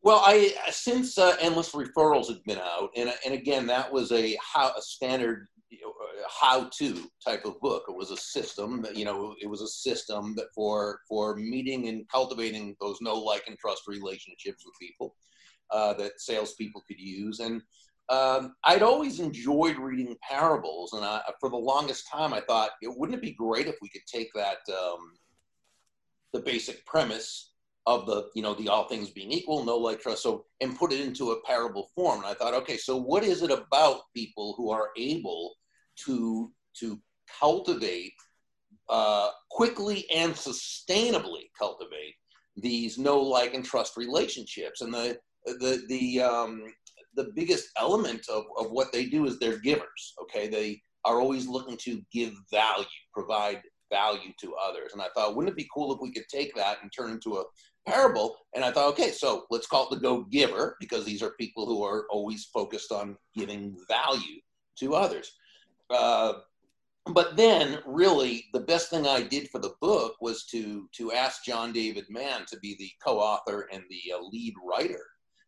Well, 0.03 0.23
I 0.25 0.55
since 0.71 1.19
uh, 1.19 1.37
endless 1.41 1.73
referrals 1.73 2.29
had 2.29 2.43
been 2.45 2.59
out, 2.59 2.91
and 2.97 3.13
and 3.25 3.35
again 3.35 3.67
that 3.67 3.93
was 3.93 4.11
a 4.13 4.37
how 4.41 4.73
a 4.77 4.83
standard 4.83 5.47
how-to 6.29 7.11
type 7.25 7.45
of 7.45 7.61
book. 7.61 7.85
It 7.89 7.97
was 7.97 8.11
a 8.11 8.17
system 8.17 8.83
that 8.83 8.97
you 8.97 9.05
know 9.05 9.35
it 9.41 9.47
was 9.49 9.61
a 9.61 9.69
system 9.69 10.35
that 10.37 10.47
for 10.55 11.01
for 11.09 11.37
meeting 11.37 11.89
and 11.89 12.09
cultivating 12.09 12.77
those 12.81 12.99
no 13.01 13.15
like 13.15 13.45
and 13.47 13.59
trust 13.59 13.83
relationships 13.87 14.65
with 14.65 14.75
people 14.81 15.15
uh, 15.71 15.95
that 15.95 16.21
salespeople 16.21 16.83
could 16.89 17.01
use. 17.01 17.41
And 17.41 17.61
um, 18.09 18.55
I'd 18.65 18.83
always 18.83 19.21
enjoyed 19.21 19.77
reading 19.77 20.17
parables, 20.29 20.95
and 20.95 21.05
I, 21.05 21.21
for 21.41 21.51
the 21.51 21.57
longest 21.57 22.09
time 22.11 22.33
I 22.33 22.41
thought, 22.41 22.71
wouldn't 22.83 23.19
it 23.19 23.23
be 23.23 23.35
great 23.35 23.67
if 23.67 23.77
we 23.83 23.91
could 23.91 24.07
take 24.07 24.31
that 24.35 24.59
um, 24.71 25.13
the 26.33 26.41
basic 26.41 26.85
premise 26.87 27.53
of 27.87 28.05
the 28.07 28.29
you 28.35 28.43
know 28.43 28.55
the 28.55 28.69
all 28.69 28.87
things 28.87 29.11
being 29.11 29.33
equal 29.33 29.65
no 29.65 29.77
like 29.77 30.01
trust 30.01 30.23
so 30.23 30.45
and 30.61 30.77
put 30.77 30.93
it 30.93 31.01
into 31.01 31.31
a 31.31 31.43
parable 31.45 31.89
form. 31.95 32.19
And 32.19 32.27
i 32.27 32.35
thought 32.35 32.55
okay 32.55 32.77
so 32.77 32.97
what 32.97 33.25
is 33.25 33.43
it 33.43 33.51
about 33.51 34.03
people 34.15 34.55
who 34.57 34.71
are 34.71 34.91
able 34.97 35.55
to 36.05 36.53
to 36.81 37.01
cultivate 37.41 38.13
uh, 38.89 39.31
quickly 39.51 40.07
and 40.15 40.33
sustainably 40.33 41.51
cultivate 41.59 42.15
these 42.57 42.99
no 42.99 43.21
like 43.21 43.55
and 43.55 43.65
trust 43.65 43.97
relationships? 43.97 44.83
And 44.83 44.93
the 44.93 45.19
the 45.47 45.83
the 45.89 46.21
um, 46.21 46.63
the 47.15 47.31
biggest 47.35 47.69
element 47.79 48.27
of, 48.29 48.45
of 48.59 48.71
what 48.71 48.93
they 48.93 49.07
do 49.07 49.27
is 49.27 49.39
they're 49.39 49.61
givers 49.61 50.15
okay? 50.23 50.49
They 50.49 50.83
are 51.05 51.21
always 51.21 51.47
looking 51.47 51.79
to 51.79 52.03
give 52.13 52.35
value 52.51 52.85
provide 53.15 53.63
value 53.91 54.33
to 54.41 54.55
others 54.55 54.93
and 54.93 55.03
i 55.03 55.07
thought 55.15 55.35
wouldn't 55.35 55.53
it 55.53 55.57
be 55.57 55.69
cool 55.75 55.93
if 55.95 56.01
we 56.01 56.13
could 56.13 56.29
take 56.29 56.55
that 56.55 56.79
and 56.83 56.93
turn 56.93 57.11
into 57.11 57.37
a 57.37 57.45
parable. 57.89 58.37
And 58.55 58.65
I 58.65 58.71
thought, 58.71 58.91
okay, 58.91 59.11
so 59.11 59.47
let's 59.51 59.67
call 59.67 59.87
it 59.87 59.91
the 59.91 60.01
go 60.01 60.25
giver 60.25 60.77
because 60.81 61.05
these 61.05 61.23
are 61.23 61.31
people 61.31 61.67
who 61.67 61.83
are 61.85 62.07
always 62.11 62.45
focused 62.45 62.93
on 62.93 63.17
giving 63.35 63.77
value 63.89 64.41
to 64.81 64.95
others. 64.95 65.33
Uh, 65.91 66.35
but 67.07 67.37
then, 67.37 67.79
really, 67.87 68.45
the 68.53 68.61
best 68.61 68.91
thing 68.91 69.07
I 69.07 69.23
did 69.23 69.49
for 69.49 69.59
the 69.59 69.75
book 69.81 70.17
was 70.21 70.45
to 70.47 70.89
to 70.97 71.13
ask 71.13 71.43
John 71.43 71.73
David 71.73 72.05
Mann 72.11 72.45
to 72.49 72.59
be 72.59 72.77
the 72.79 72.91
co-author 73.03 73.67
and 73.73 73.83
the 73.89 74.13
uh, 74.15 74.21
lead 74.31 74.55
writer, 74.63 75.05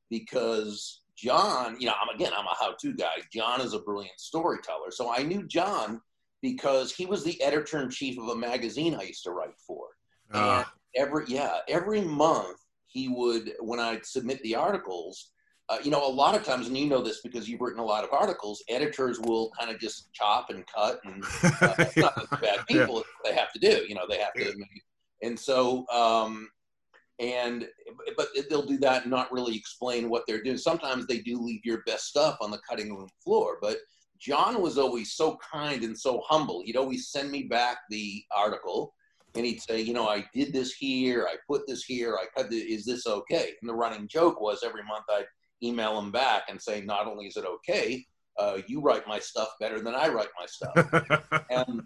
because 0.08 1.02
John, 1.18 1.76
you 1.78 1.86
know, 1.86 1.92
I'm 2.00 2.14
again, 2.14 2.32
I'm 2.34 2.46
a 2.46 2.56
how-to 2.58 2.94
guy. 2.94 3.12
John 3.30 3.60
is 3.60 3.74
a 3.74 3.80
brilliant 3.80 4.18
storyteller, 4.18 4.90
so 4.90 5.12
I 5.12 5.22
knew 5.22 5.46
John 5.46 6.00
because 6.42 6.92
he 6.92 7.06
was 7.06 7.24
the 7.24 7.40
editor 7.42 7.80
in 7.80 7.90
chief 7.90 8.18
of 8.18 8.28
a 8.28 8.36
magazine 8.36 8.94
I 8.94 9.02
used 9.02 9.24
to 9.24 9.30
write 9.30 9.58
for. 9.66 9.86
Uh 10.32 10.64
every 10.96 11.24
yeah 11.28 11.58
every 11.68 12.00
month 12.00 12.58
he 12.86 13.08
would 13.08 13.52
when 13.60 13.80
I'd 13.80 14.04
submit 14.04 14.42
the 14.42 14.56
articles. 14.56 15.30
Uh, 15.68 15.78
you 15.84 15.90
know, 15.92 16.04
a 16.04 16.10
lot 16.10 16.34
of 16.34 16.42
times, 16.42 16.66
and 16.66 16.76
you 16.76 16.88
know 16.88 17.00
this 17.00 17.20
because 17.20 17.48
you've 17.48 17.60
written 17.60 17.78
a 17.78 17.84
lot 17.84 18.02
of 18.02 18.12
articles, 18.12 18.60
editors 18.68 19.20
will 19.20 19.52
kind 19.56 19.72
of 19.72 19.80
just 19.80 20.12
chop 20.12 20.50
and 20.50 20.64
cut, 20.66 21.00
and 21.04 21.22
uh, 21.44 21.84
not 21.96 22.40
bad 22.40 22.66
people. 22.66 22.96
Yeah. 22.96 23.30
They 23.30 23.36
have 23.36 23.52
to 23.52 23.60
do, 23.60 23.84
you 23.88 23.94
know, 23.94 24.04
they 24.08 24.18
have 24.18 24.32
to. 24.34 24.52
And 25.22 25.38
so, 25.38 25.86
um, 25.86 26.48
and 27.20 27.68
but 28.16 28.30
they'll 28.48 28.66
do 28.66 28.78
that 28.78 29.02
and 29.02 29.12
not 29.12 29.30
really 29.30 29.54
explain 29.54 30.10
what 30.10 30.24
they're 30.26 30.42
doing. 30.42 30.58
Sometimes 30.58 31.06
they 31.06 31.18
do 31.18 31.40
leave 31.40 31.60
your 31.64 31.82
best 31.86 32.06
stuff 32.06 32.38
on 32.40 32.50
the 32.50 32.58
cutting 32.68 32.92
room 32.92 33.08
floor, 33.22 33.58
but 33.62 33.78
John 34.20 34.60
was 34.60 34.78
always 34.78 35.14
so 35.14 35.38
kind 35.52 35.82
and 35.82 35.98
so 35.98 36.22
humble. 36.28 36.62
He'd 36.64 36.76
always 36.76 37.08
send 37.08 37.30
me 37.30 37.44
back 37.44 37.78
the 37.88 38.22
article 38.36 38.94
and 39.34 39.46
he'd 39.46 39.62
say, 39.62 39.80
you 39.80 39.94
know, 39.94 40.08
I 40.08 40.26
did 40.34 40.52
this 40.52 40.72
here, 40.72 41.26
I 41.30 41.36
put 41.48 41.66
this 41.66 41.84
here, 41.84 42.16
I 42.16 42.26
cut 42.36 42.50
this, 42.50 42.64
is 42.64 42.84
this 42.84 43.06
okay? 43.06 43.52
And 43.60 43.68
the 43.68 43.74
running 43.74 44.08
joke 44.08 44.40
was 44.40 44.62
every 44.64 44.82
month 44.82 45.04
I'd 45.08 45.26
email 45.62 45.98
him 45.98 46.10
back 46.10 46.44
and 46.48 46.60
say, 46.60 46.80
not 46.80 47.06
only 47.06 47.26
is 47.26 47.36
it 47.36 47.44
okay, 47.46 48.04
uh, 48.38 48.58
you 48.66 48.80
write 48.80 49.06
my 49.06 49.18
stuff 49.18 49.48
better 49.60 49.80
than 49.80 49.94
I 49.94 50.08
write 50.08 50.28
my 50.38 50.46
stuff. 50.46 51.32
and, 51.50 51.82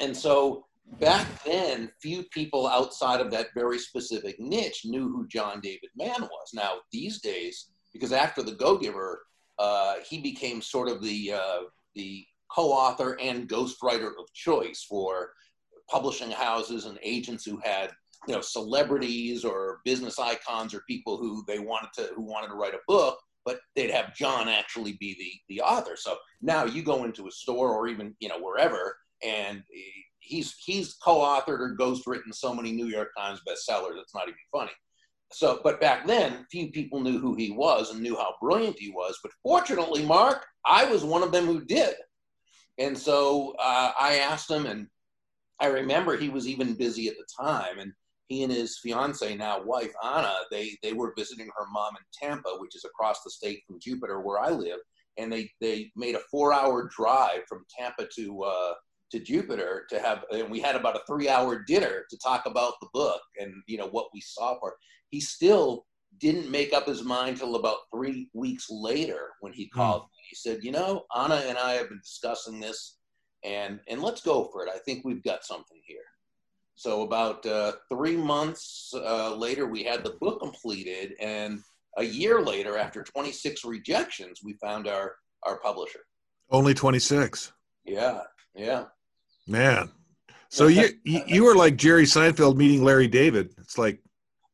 and 0.00 0.16
so 0.16 0.66
back 1.00 1.26
then, 1.44 1.90
few 2.00 2.22
people 2.24 2.66
outside 2.66 3.20
of 3.20 3.30
that 3.32 3.48
very 3.54 3.78
specific 3.78 4.38
niche 4.38 4.82
knew 4.84 5.08
who 5.08 5.26
John 5.26 5.60
David 5.60 5.90
Mann 5.96 6.22
was. 6.22 6.50
Now, 6.54 6.76
these 6.92 7.20
days, 7.20 7.70
because 7.92 8.12
after 8.12 8.42
The 8.42 8.52
Go 8.52 8.78
Giver, 8.78 9.22
uh, 9.58 9.94
he 10.08 10.20
became 10.20 10.62
sort 10.62 10.88
of 10.88 11.02
the, 11.02 11.32
uh, 11.32 11.60
the 11.94 12.24
co 12.50 12.70
author 12.70 13.18
and 13.20 13.48
ghostwriter 13.48 14.08
of 14.18 14.32
choice 14.34 14.84
for 14.88 15.32
publishing 15.90 16.30
houses 16.30 16.84
and 16.84 16.98
agents 17.02 17.44
who 17.44 17.58
had 17.62 17.90
you 18.26 18.34
know 18.34 18.40
celebrities 18.40 19.44
or 19.44 19.80
business 19.84 20.18
icons 20.18 20.74
or 20.74 20.82
people 20.88 21.16
who 21.16 21.44
they 21.46 21.58
wanted 21.58 21.90
to 21.94 22.10
who 22.14 22.22
wanted 22.22 22.48
to 22.48 22.54
write 22.54 22.74
a 22.74 22.78
book 22.86 23.18
but 23.44 23.60
they'd 23.74 23.90
have 23.90 24.14
john 24.14 24.48
actually 24.48 24.96
be 25.00 25.14
the 25.14 25.54
the 25.54 25.60
author. 25.62 25.96
So 25.96 26.16
now 26.42 26.64
you 26.64 26.82
go 26.82 27.04
into 27.04 27.28
a 27.28 27.30
store 27.30 27.72
or 27.72 27.88
even 27.88 28.14
you 28.20 28.28
know 28.28 28.40
wherever 28.40 28.96
and 29.24 29.62
he's 30.20 30.54
he's 30.64 30.94
co-authored 31.02 31.60
or 31.60 31.70
ghost 31.70 32.06
written 32.06 32.32
so 32.32 32.54
many 32.54 32.72
new 32.72 32.86
york 32.86 33.08
times 33.16 33.40
bestsellers 33.48 34.00
it's 34.00 34.14
not 34.14 34.28
even 34.28 34.36
funny 34.52 34.72
so 35.30 35.60
but 35.62 35.80
back 35.80 36.06
then 36.06 36.46
few 36.50 36.70
people 36.70 37.00
knew 37.00 37.18
who 37.18 37.34
he 37.34 37.50
was 37.50 37.90
and 37.90 38.00
knew 38.00 38.16
how 38.16 38.34
brilliant 38.40 38.78
he 38.78 38.90
was. 38.90 39.18
But 39.22 39.32
fortunately 39.42 40.04
mark 40.04 40.44
i 40.64 40.84
was 40.84 41.04
one 41.04 41.22
of 41.22 41.32
them 41.32 41.46
who 41.46 41.64
did. 41.64 41.94
And 42.78 42.96
so 42.96 43.54
uh, 43.58 43.92
i 43.98 44.16
asked 44.18 44.50
him 44.50 44.66
and 44.66 44.88
I 45.60 45.66
remember 45.66 46.16
he 46.16 46.28
was 46.28 46.46
even 46.46 46.74
busy 46.74 47.08
at 47.08 47.16
the 47.16 47.26
time, 47.40 47.78
and 47.78 47.92
he 48.28 48.42
and 48.42 48.52
his 48.52 48.78
fiance, 48.78 49.34
now 49.34 49.62
wife 49.62 49.92
Anna, 50.04 50.34
they 50.50 50.76
they 50.82 50.92
were 50.92 51.14
visiting 51.16 51.48
her 51.56 51.66
mom 51.72 51.94
in 51.96 52.28
Tampa, 52.28 52.50
which 52.58 52.76
is 52.76 52.84
across 52.84 53.22
the 53.22 53.30
state 53.30 53.62
from 53.66 53.80
Jupiter, 53.80 54.20
where 54.20 54.38
I 54.38 54.50
live, 54.50 54.78
and 55.16 55.32
they 55.32 55.50
they 55.60 55.90
made 55.96 56.14
a 56.14 56.20
four 56.30 56.52
hour 56.52 56.88
drive 56.94 57.40
from 57.48 57.64
Tampa 57.76 58.06
to 58.16 58.42
uh, 58.42 58.74
to 59.10 59.18
Jupiter 59.18 59.86
to 59.90 59.98
have, 60.00 60.24
and 60.30 60.50
we 60.50 60.60
had 60.60 60.76
about 60.76 60.96
a 60.96 61.02
three 61.06 61.28
hour 61.28 61.64
dinner 61.66 62.04
to 62.10 62.18
talk 62.18 62.46
about 62.46 62.74
the 62.80 62.88
book 62.92 63.20
and 63.40 63.52
you 63.66 63.78
know 63.78 63.88
what 63.88 64.08
we 64.14 64.20
saw 64.20 64.58
for. 64.60 64.76
He 65.10 65.20
still 65.20 65.86
didn't 66.18 66.50
make 66.50 66.72
up 66.72 66.86
his 66.86 67.02
mind 67.02 67.38
till 67.38 67.56
about 67.56 67.78
three 67.94 68.28
weeks 68.32 68.66
later 68.70 69.30
when 69.40 69.52
he 69.52 69.70
hmm. 69.72 69.78
called 69.78 70.02
me. 70.02 70.18
He 70.30 70.36
said, 70.36 70.62
"You 70.62 70.72
know, 70.72 71.04
Anna 71.16 71.36
and 71.46 71.58
I 71.58 71.72
have 71.72 71.88
been 71.88 72.00
discussing 72.00 72.60
this 72.60 72.98
and 73.44 73.80
and 73.88 74.02
let's 74.02 74.20
go 74.20 74.48
for 74.52 74.66
it. 74.66 74.70
I 74.74 74.78
think 74.78 75.04
we've 75.04 75.22
got 75.22 75.44
something 75.44 75.80
here. 75.84 75.98
So 76.74 77.02
about 77.02 77.44
uh, 77.44 77.72
three 77.90 78.16
months 78.16 78.92
uh, 78.94 79.34
later, 79.34 79.66
we 79.66 79.82
had 79.82 80.04
the 80.04 80.16
book 80.20 80.40
completed, 80.40 81.14
and 81.20 81.60
a 81.96 82.04
year 82.04 82.40
later, 82.40 82.78
after 82.78 83.02
26 83.02 83.64
rejections, 83.64 84.40
we 84.44 84.54
found 84.54 84.86
our 84.86 85.16
our 85.44 85.58
publisher. 85.60 86.00
Only 86.50 86.74
26. 86.74 87.52
Yeah, 87.84 88.20
yeah. 88.54 88.84
Man, 89.46 89.90
so 90.50 90.66
you 90.66 90.90
you 91.04 91.44
were 91.44 91.56
like 91.56 91.76
Jerry 91.76 92.04
Seinfeld 92.04 92.56
meeting 92.56 92.84
Larry 92.84 93.08
David. 93.08 93.54
It's 93.58 93.78
like, 93.78 94.00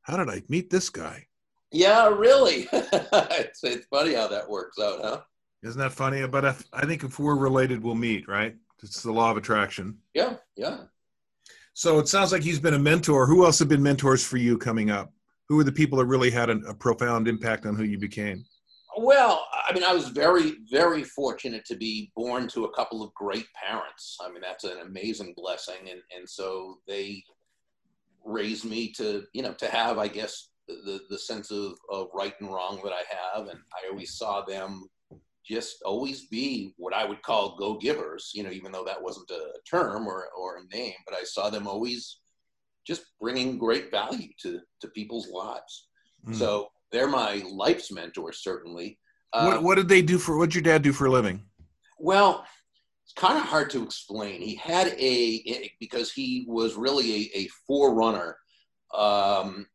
how 0.04 0.16
did 0.16 0.28
I 0.28 0.42
meet 0.48 0.70
this 0.70 0.88
guy? 0.90 1.26
Yeah, 1.72 2.08
really. 2.08 2.68
it's, 2.72 3.64
it's 3.64 3.86
funny 3.86 4.14
how 4.14 4.28
that 4.28 4.48
works 4.48 4.78
out, 4.78 5.00
huh? 5.02 5.20
Isn't 5.62 5.80
that 5.80 5.92
funny? 5.92 6.26
But 6.26 6.44
if, 6.44 6.64
I 6.72 6.86
think 6.86 7.02
if 7.02 7.18
we're 7.18 7.36
related, 7.36 7.82
we'll 7.82 7.94
meet, 7.94 8.28
right? 8.28 8.54
It's 8.82 9.02
the 9.02 9.12
law 9.12 9.30
of 9.30 9.38
attraction. 9.38 9.96
Yeah, 10.12 10.36
yeah. 10.56 10.80
So 11.72 11.98
it 11.98 12.06
sounds 12.06 12.32
like 12.32 12.42
he's 12.42 12.60
been 12.60 12.74
a 12.74 12.78
mentor. 12.78 13.26
Who 13.26 13.44
else 13.44 13.58
have 13.58 13.68
been 13.68 13.82
mentors 13.82 14.24
for 14.24 14.36
you 14.36 14.58
coming 14.58 14.90
up? 14.90 15.12
Who 15.48 15.56
were 15.56 15.64
the 15.64 15.72
people 15.72 15.98
that 15.98 16.06
really 16.06 16.30
had 16.30 16.50
a, 16.50 16.58
a 16.68 16.74
profound 16.74 17.26
impact 17.26 17.66
on 17.66 17.74
who 17.74 17.84
you 17.84 17.98
became? 17.98 18.44
Well, 18.96 19.44
I 19.66 19.72
mean, 19.72 19.82
I 19.82 19.92
was 19.92 20.08
very, 20.08 20.56
very 20.70 21.02
fortunate 21.02 21.64
to 21.64 21.76
be 21.76 22.12
born 22.14 22.46
to 22.48 22.66
a 22.66 22.74
couple 22.74 23.02
of 23.02 23.12
great 23.14 23.46
parents. 23.54 24.18
I 24.20 24.30
mean, 24.30 24.40
that's 24.40 24.64
an 24.64 24.78
amazing 24.82 25.34
blessing, 25.36 25.90
and 25.90 26.00
and 26.16 26.28
so 26.28 26.78
they 26.86 27.24
raised 28.24 28.64
me 28.64 28.92
to, 28.92 29.24
you 29.32 29.42
know, 29.42 29.52
to 29.54 29.66
have, 29.66 29.98
I 29.98 30.08
guess, 30.08 30.50
the 30.66 31.00
the 31.10 31.18
sense 31.18 31.50
of 31.50 31.74
of 31.90 32.08
right 32.14 32.34
and 32.40 32.50
wrong 32.52 32.80
that 32.84 32.92
I 32.92 33.02
have, 33.14 33.48
and 33.48 33.58
I 33.72 33.90
always 33.90 34.16
saw 34.16 34.42
them 34.42 34.86
just 35.46 35.82
always 35.84 36.26
be 36.28 36.72
what 36.78 36.94
I 36.94 37.04
would 37.04 37.22
call 37.22 37.56
go 37.56 37.78
givers. 37.78 38.30
You 38.34 38.44
know, 38.44 38.50
even 38.50 38.72
though 38.72 38.84
that 38.84 39.02
wasn't 39.02 39.30
a 39.30 39.52
term 39.68 40.06
or 40.06 40.26
or 40.38 40.58
a 40.58 40.76
name, 40.76 40.94
but 41.06 41.16
I 41.16 41.24
saw 41.24 41.50
them 41.50 41.66
always 41.66 42.20
just 42.86 43.04
bringing 43.20 43.58
great 43.58 43.90
value 43.90 44.28
to 44.42 44.60
to 44.80 44.88
people's 44.88 45.28
lives. 45.28 45.88
Mm. 46.26 46.34
So 46.34 46.68
they're 46.92 47.08
my 47.08 47.42
life's 47.50 47.90
mentors, 47.90 48.42
certainly. 48.42 48.98
what, 49.32 49.58
um, 49.58 49.64
what 49.64 49.74
did 49.74 49.88
they 49.88 50.02
do 50.02 50.18
for? 50.18 50.38
What 50.38 50.50
did 50.50 50.54
your 50.54 50.62
dad 50.62 50.82
do 50.82 50.92
for 50.92 51.06
a 51.06 51.10
living? 51.10 51.42
Well, 51.98 52.46
kind 53.16 53.38
of 53.38 53.44
hard 53.44 53.70
to 53.70 53.82
explain. 53.82 54.40
He 54.40 54.54
had 54.56 54.88
a 54.98 55.70
because 55.80 56.12
he 56.12 56.44
was 56.48 56.76
really 56.76 57.30
a, 57.34 57.38
a 57.38 57.48
forerunner 57.66 58.36
um, 58.94 59.66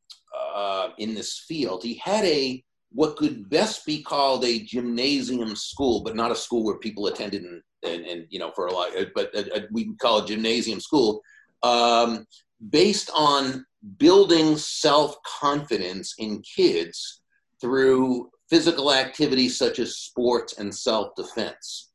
uh, 0.55 0.89
in 0.97 1.13
this 1.13 1.43
field. 1.47 1.83
He 1.83 1.95
had 1.95 2.25
a 2.25 2.63
what 2.91 3.17
could 3.17 3.49
best 3.49 3.85
be 3.85 4.01
called 4.01 4.43
a 4.43 4.59
gymnasium 4.59 5.55
school, 5.55 6.01
but 6.03 6.15
not 6.15 6.31
a 6.31 6.35
school 6.35 6.63
where 6.63 6.79
people 6.79 7.07
attended 7.07 7.43
and, 7.43 7.61
and, 7.83 8.05
and 8.05 8.25
you 8.29 8.39
know 8.39 8.51
for 8.55 8.67
a 8.67 8.73
lot, 8.73 8.89
but 9.15 9.33
a, 9.35 9.57
a, 9.57 9.67
we 9.71 9.95
call 9.97 10.19
it 10.19 10.27
gymnasium 10.27 10.79
school, 10.79 11.21
um, 11.63 12.25
based 12.69 13.09
on 13.15 13.65
building 13.97 14.57
self 14.57 15.15
confidence 15.23 16.15
in 16.17 16.41
kids 16.41 17.21
through 17.61 18.29
physical 18.49 18.91
activities 18.91 19.57
such 19.57 19.79
as 19.79 19.97
sports 19.97 20.57
and 20.57 20.73
self 20.73 21.15
defense. 21.15 21.88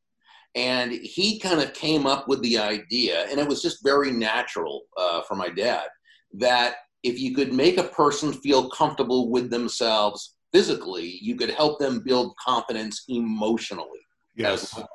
And 0.54 0.92
he 0.92 1.38
kind 1.40 1.60
of 1.60 1.72
came 1.72 2.06
up 2.06 2.28
with 2.28 2.40
the 2.42 2.58
idea, 2.58 3.26
and 3.28 3.40
it 3.40 3.48
was 3.48 3.60
just 3.60 3.82
very 3.82 4.12
natural 4.12 4.82
uh, 4.96 5.22
for 5.22 5.34
my 5.34 5.48
dad, 5.48 5.86
that 6.34 6.76
if 7.02 7.18
you 7.18 7.34
could 7.34 7.52
make 7.52 7.76
a 7.76 7.84
person 7.84 8.32
feel 8.32 8.70
comfortable 8.70 9.30
with 9.30 9.50
themselves 9.50 10.36
physically, 10.52 11.18
you 11.20 11.34
could 11.34 11.50
help 11.50 11.80
them 11.80 12.02
build 12.04 12.36
confidence 12.36 13.04
emotionally 13.08 14.06
yes. 14.36 14.62
as 14.62 14.78
well. 14.78 14.88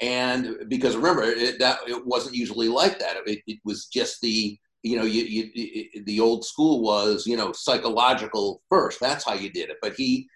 And 0.00 0.68
because 0.68 0.94
remember, 0.94 1.22
it, 1.22 1.58
that 1.58 1.78
it 1.86 2.06
wasn't 2.06 2.36
usually 2.36 2.68
like 2.68 2.98
that. 2.98 3.16
It, 3.26 3.40
it 3.46 3.58
was 3.64 3.86
just 3.86 4.20
the 4.20 4.58
you 4.82 4.96
know, 4.96 5.04
you, 5.04 5.24
you, 5.24 6.04
the 6.04 6.20
old 6.20 6.44
school 6.44 6.80
was, 6.80 7.26
you 7.26 7.36
know, 7.36 7.50
psychological 7.50 8.62
first. 8.68 9.00
That's 9.00 9.24
how 9.24 9.34
you 9.34 9.50
did 9.50 9.68
it. 9.68 9.78
But 9.82 9.94
he, 9.94 10.28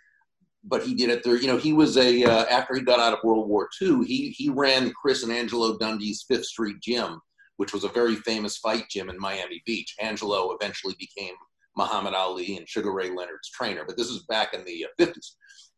but 0.64 0.82
he 0.82 0.94
did 0.94 1.10
it 1.10 1.24
through, 1.24 1.38
you 1.38 1.46
know, 1.46 1.56
he 1.56 1.72
was 1.72 1.96
a, 1.96 2.24
uh, 2.24 2.44
after 2.46 2.74
he 2.74 2.82
got 2.82 3.00
out 3.00 3.12
of 3.12 3.24
World 3.24 3.48
War 3.48 3.68
II, 3.80 4.04
he, 4.04 4.30
he 4.30 4.48
ran 4.50 4.92
Chris 4.92 5.22
and 5.22 5.32
Angelo 5.32 5.78
Dundee's 5.78 6.24
Fifth 6.28 6.46
Street 6.46 6.76
Gym, 6.82 7.20
which 7.56 7.72
was 7.72 7.84
a 7.84 7.88
very 7.88 8.16
famous 8.16 8.58
fight 8.58 8.84
gym 8.90 9.08
in 9.08 9.18
Miami 9.18 9.62
Beach. 9.64 9.94
Angelo 10.00 10.54
eventually 10.54 10.94
became 10.98 11.34
Muhammad 11.76 12.14
Ali 12.14 12.56
and 12.56 12.68
Sugar 12.68 12.92
Ray 12.92 13.10
Leonard's 13.10 13.48
trainer, 13.50 13.84
but 13.86 13.96
this 13.96 14.08
is 14.08 14.24
back 14.28 14.52
in 14.52 14.64
the 14.64 14.86
50s. 15.00 15.16
Uh, 15.16 15.20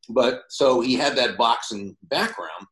but 0.09 0.43
so 0.49 0.81
he 0.81 0.95
had 0.95 1.17
that 1.17 1.37
boxing 1.37 1.97
background. 2.05 2.67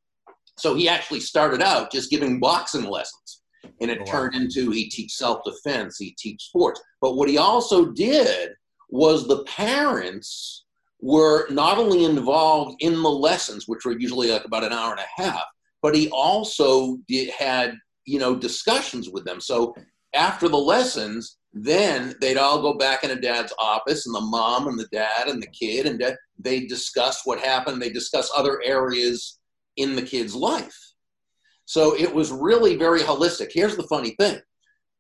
So 0.59 0.75
he 0.75 0.89
actually 0.89 1.21
started 1.21 1.63
out 1.63 1.93
just 1.93 2.11
giving 2.11 2.41
boxing 2.41 2.85
lessons 2.85 3.43
and 3.81 3.91
it 3.91 3.99
oh, 4.01 4.05
wow. 4.05 4.13
turned 4.13 4.35
into 4.35 4.71
he 4.71 4.89
teach 4.89 5.13
self-defense 5.13 5.99
he 5.99 6.15
teach 6.19 6.43
sports 6.45 6.81
but 7.01 7.17
what 7.17 7.29
he 7.29 7.39
also 7.39 7.87
did 7.87 8.53
was 8.89 9.27
the 9.27 9.45
parents 9.45 10.65
were 11.03 11.49
not 11.51 11.79
only 11.79 12.05
involved 12.05 12.77
in 12.81 12.93
the 13.03 13.11
lessons 13.11 13.65
which 13.67 13.85
were 13.85 13.99
usually 13.99 14.31
like 14.31 14.45
about 14.45 14.65
an 14.65 14.73
hour 14.73 14.93
and 14.93 15.01
a 15.01 15.23
half 15.23 15.45
but 15.83 15.95
he 15.95 16.09
also 16.11 16.99
did, 17.09 17.31
had 17.31 17.75
you 18.07 18.19
know 18.19 18.35
discussions 18.35 19.09
with 19.09 19.25
them 19.25 19.41
so 19.41 19.75
after 20.15 20.49
the 20.49 20.57
lessons 20.57 21.39
then 21.53 22.15
they'd 22.21 22.37
all 22.37 22.63
go 22.63 22.75
back 22.75 23.03
into 23.03 23.17
dad's 23.17 23.53
office 23.59 24.07
and 24.07 24.15
the 24.15 24.21
mom 24.21 24.69
and 24.69 24.79
the 24.79 24.89
dad 24.93 25.27
and 25.27 25.43
the 25.43 25.49
kid 25.49 25.87
and 25.87 26.03
they 26.39 26.67
discuss 26.67 27.23
what 27.25 27.41
happened 27.41 27.81
they 27.81 27.91
discuss 27.91 28.31
other 28.37 28.61
areas 28.65 29.39
in 29.77 29.97
the 29.97 30.03
kid's 30.03 30.35
life 30.35 30.91
so 31.71 31.95
it 31.97 32.13
was 32.13 32.33
really 32.33 32.75
very 32.75 32.99
holistic. 32.99 33.51
Here's 33.53 33.77
the 33.77 33.87
funny 33.87 34.17
thing. 34.19 34.41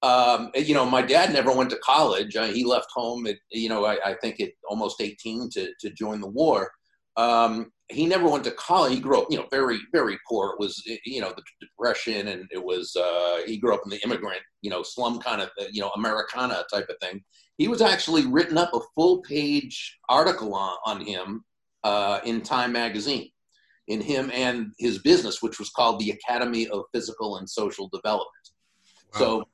Um, 0.02 0.50
you 0.54 0.74
know, 0.74 0.86
my 0.86 1.02
dad 1.02 1.32
never 1.32 1.52
went 1.52 1.70
to 1.70 1.78
college. 1.84 2.34
Uh, 2.34 2.46
he 2.46 2.64
left 2.64 2.88
home 2.92 3.26
at, 3.26 3.36
you 3.50 3.68
know, 3.68 3.84
I, 3.84 3.98
I, 4.02 4.14
think 4.14 4.40
at 4.40 4.52
almost 4.66 5.00
18 5.00 5.50
to, 5.50 5.72
to 5.78 5.90
join 5.90 6.22
the 6.22 6.26
war. 6.26 6.70
Um, 7.18 7.70
he 7.90 8.06
never 8.06 8.26
went 8.26 8.44
to 8.44 8.50
college. 8.52 8.94
He 8.94 9.00
grew 9.00 9.20
up, 9.20 9.26
you 9.28 9.36
know, 9.36 9.46
very, 9.50 9.78
very 9.92 10.18
poor. 10.26 10.52
It 10.52 10.58
was, 10.58 10.82
you 11.04 11.20
know, 11.20 11.34
the 11.36 11.42
depression 11.60 12.28
and 12.28 12.48
it 12.50 12.64
was, 12.64 12.96
uh, 12.96 13.42
he 13.46 13.58
grew 13.58 13.74
up 13.74 13.82
in 13.84 13.90
the 13.90 14.02
immigrant, 14.02 14.40
you 14.62 14.70
know, 14.70 14.82
slum 14.82 15.18
kind 15.18 15.42
of, 15.42 15.50
you 15.70 15.82
know, 15.82 15.90
Americana 15.90 16.64
type 16.72 16.88
of 16.88 16.96
thing. 17.02 17.22
He 17.58 17.68
was 17.68 17.82
actually 17.82 18.26
written 18.26 18.56
up 18.56 18.72
a 18.72 18.80
full 18.94 19.20
page 19.20 19.98
article 20.08 20.54
on, 20.54 20.76
on 20.86 21.04
him 21.04 21.44
uh, 21.84 22.20
in 22.24 22.40
Time 22.40 22.72
magazine 22.72 23.28
in 23.90 24.00
him 24.00 24.30
and 24.32 24.72
his 24.78 24.98
business, 24.98 25.42
which 25.42 25.58
was 25.58 25.68
called 25.70 25.98
the 25.98 26.10
Academy 26.10 26.68
of 26.68 26.84
Physical 26.94 27.36
and 27.36 27.50
Social 27.50 27.88
Development. 27.92 28.30
Wow. 29.14 29.18
So, 29.18 29.44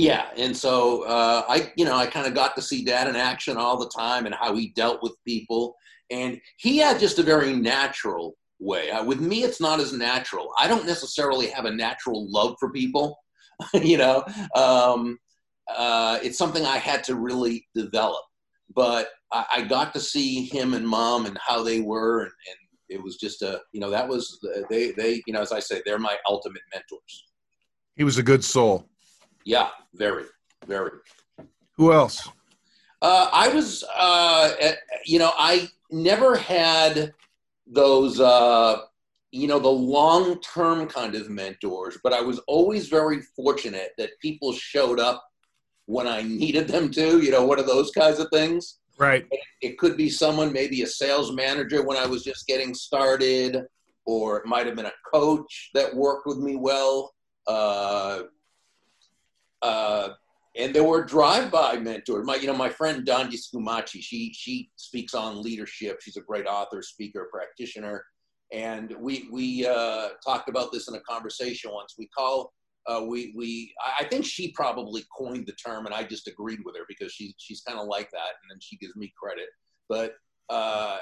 yeah, 0.00 0.28
and 0.36 0.56
so 0.56 1.04
uh, 1.04 1.44
I, 1.48 1.72
you 1.76 1.84
know, 1.84 1.96
I 1.96 2.06
kind 2.06 2.26
of 2.26 2.34
got 2.34 2.56
to 2.56 2.62
see 2.62 2.84
Dad 2.84 3.06
in 3.06 3.16
action 3.16 3.56
all 3.56 3.78
the 3.78 3.88
time 3.88 4.24
and 4.26 4.34
how 4.34 4.54
he 4.54 4.68
dealt 4.68 5.02
with 5.02 5.12
people, 5.26 5.74
and 6.10 6.40
he 6.56 6.78
had 6.78 6.98
just 6.98 7.18
a 7.18 7.22
very 7.22 7.54
natural 7.54 8.34
way. 8.58 8.90
Uh, 8.90 9.04
with 9.04 9.20
me, 9.20 9.42
it's 9.42 9.60
not 9.60 9.78
as 9.78 9.92
natural. 9.92 10.52
I 10.58 10.68
don't 10.68 10.86
necessarily 10.86 11.48
have 11.48 11.66
a 11.66 11.70
natural 11.70 12.30
love 12.30 12.56
for 12.58 12.72
people, 12.72 13.18
you 13.74 13.98
know. 13.98 14.24
Um, 14.56 15.18
uh, 15.68 16.18
it's 16.22 16.38
something 16.38 16.64
I 16.64 16.78
had 16.78 17.04
to 17.04 17.14
really 17.14 17.66
develop. 17.74 18.24
But 18.74 19.10
I, 19.32 19.44
I, 19.56 19.62
got 19.62 19.92
to 19.94 20.00
see 20.00 20.44
him 20.46 20.74
and 20.74 20.86
mom 20.86 21.26
and 21.26 21.36
how 21.44 21.62
they 21.62 21.80
were 21.80 22.20
and, 22.20 22.30
and 22.48 22.56
it 22.88 23.02
was 23.02 23.16
just 23.16 23.42
a 23.42 23.60
you 23.72 23.80
know 23.80 23.90
that 23.90 24.08
was 24.08 24.38
they 24.68 24.92
they 24.92 25.22
you 25.26 25.32
know 25.32 25.40
as 25.40 25.52
I 25.52 25.60
say 25.60 25.80
they're 25.84 25.98
my 25.98 26.16
ultimate 26.28 26.62
mentors. 26.74 27.24
He 27.96 28.04
was 28.04 28.18
a 28.18 28.22
good 28.22 28.44
soul. 28.44 28.89
Yeah, 29.44 29.68
very, 29.94 30.24
very. 30.66 30.92
Who 31.76 31.92
else? 31.92 32.28
Uh, 33.02 33.30
I 33.32 33.48
was, 33.48 33.84
uh, 33.96 34.52
at, 34.60 34.78
you 35.06 35.18
know, 35.18 35.32
I 35.36 35.68
never 35.90 36.36
had 36.36 37.14
those, 37.66 38.20
uh, 38.20 38.82
you 39.32 39.46
know, 39.48 39.58
the 39.58 39.68
long 39.68 40.40
term 40.40 40.86
kind 40.86 41.14
of 41.14 41.30
mentors, 41.30 41.98
but 42.02 42.12
I 42.12 42.20
was 42.20 42.38
always 42.40 42.88
very 42.88 43.22
fortunate 43.34 43.92
that 43.96 44.18
people 44.20 44.52
showed 44.52 45.00
up 45.00 45.24
when 45.86 46.06
I 46.06 46.22
needed 46.22 46.68
them 46.68 46.90
to, 46.92 47.20
you 47.20 47.30
know, 47.30 47.44
one 47.44 47.58
of 47.58 47.66
those 47.66 47.90
kinds 47.90 48.18
of 48.18 48.28
things. 48.30 48.78
Right. 48.98 49.26
It 49.62 49.78
could 49.78 49.96
be 49.96 50.10
someone, 50.10 50.52
maybe 50.52 50.82
a 50.82 50.86
sales 50.86 51.32
manager 51.32 51.82
when 51.82 51.96
I 51.96 52.04
was 52.06 52.22
just 52.22 52.46
getting 52.46 52.74
started, 52.74 53.64
or 54.04 54.38
it 54.38 54.46
might 54.46 54.66
have 54.66 54.76
been 54.76 54.86
a 54.86 54.92
coach 55.10 55.70
that 55.72 55.94
worked 55.94 56.26
with 56.26 56.36
me 56.36 56.56
well. 56.56 57.14
Uh, 57.46 58.24
uh, 59.62 60.10
and 60.56 60.74
there 60.74 60.84
were 60.84 61.04
drive-by 61.04 61.78
mentors. 61.78 62.26
My, 62.26 62.34
you 62.36 62.46
know, 62.46 62.56
my 62.56 62.68
friend 62.68 63.06
Dondi 63.06 63.36
Scumaci, 63.36 64.02
she 64.02 64.32
she 64.34 64.70
speaks 64.76 65.14
on 65.14 65.42
leadership. 65.42 66.00
She's 66.00 66.16
a 66.16 66.22
great 66.22 66.46
author, 66.46 66.82
speaker, 66.82 67.28
practitioner, 67.32 68.04
and 68.52 68.94
we 68.98 69.28
we 69.30 69.66
uh, 69.66 70.08
talked 70.24 70.48
about 70.48 70.72
this 70.72 70.88
in 70.88 70.94
a 70.94 71.00
conversation 71.00 71.70
once. 71.72 71.94
We 71.98 72.08
call 72.08 72.52
uh, 72.86 73.04
we 73.06 73.32
we 73.36 73.72
I 73.98 74.04
think 74.04 74.24
she 74.24 74.52
probably 74.52 75.04
coined 75.16 75.46
the 75.46 75.52
term, 75.52 75.86
and 75.86 75.94
I 75.94 76.02
just 76.02 76.26
agreed 76.26 76.60
with 76.64 76.76
her 76.76 76.84
because 76.88 77.12
she 77.12 77.34
she's 77.38 77.60
kind 77.60 77.78
of 77.78 77.86
like 77.86 78.10
that, 78.10 78.32
and 78.42 78.50
then 78.50 78.58
she 78.60 78.76
gives 78.76 78.96
me 78.96 79.12
credit. 79.20 79.46
But 79.88 80.14
uh, 80.48 80.98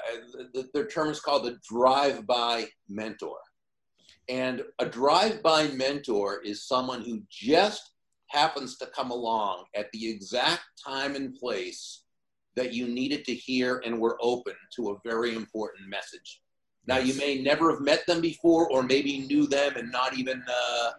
the, 0.53 0.69
the 0.73 0.85
term 0.85 1.09
is 1.09 1.19
called 1.19 1.45
the 1.45 1.57
drive-by 1.67 2.67
mentor, 2.87 3.37
and 4.27 4.61
a 4.77 4.85
drive-by 4.85 5.69
mentor 5.69 6.41
is 6.43 6.67
someone 6.67 7.01
who 7.01 7.23
just 7.31 7.93
happens 8.29 8.77
to 8.77 8.85
come 8.87 9.11
along 9.11 9.65
at 9.75 9.91
the 9.91 10.09
exact 10.09 10.63
time 10.85 11.15
and 11.15 11.35
place 11.35 12.03
that 12.55 12.73
you 12.73 12.87
needed 12.87 13.25
to 13.25 13.33
hear 13.33 13.81
and 13.85 13.99
were 13.99 14.17
open 14.21 14.53
to 14.75 14.89
a 14.89 15.09
very 15.09 15.35
important 15.35 15.87
message. 15.89 16.41
Now, 16.87 16.97
you 16.97 17.13
may 17.15 17.41
never 17.41 17.71
have 17.71 17.81
met 17.81 18.05
them 18.07 18.21
before, 18.21 18.69
or 18.71 18.81
maybe 18.83 19.19
knew 19.19 19.47
them 19.47 19.75
and 19.75 19.91
not 19.91 20.17
even. 20.17 20.43
Uh, 20.47 20.91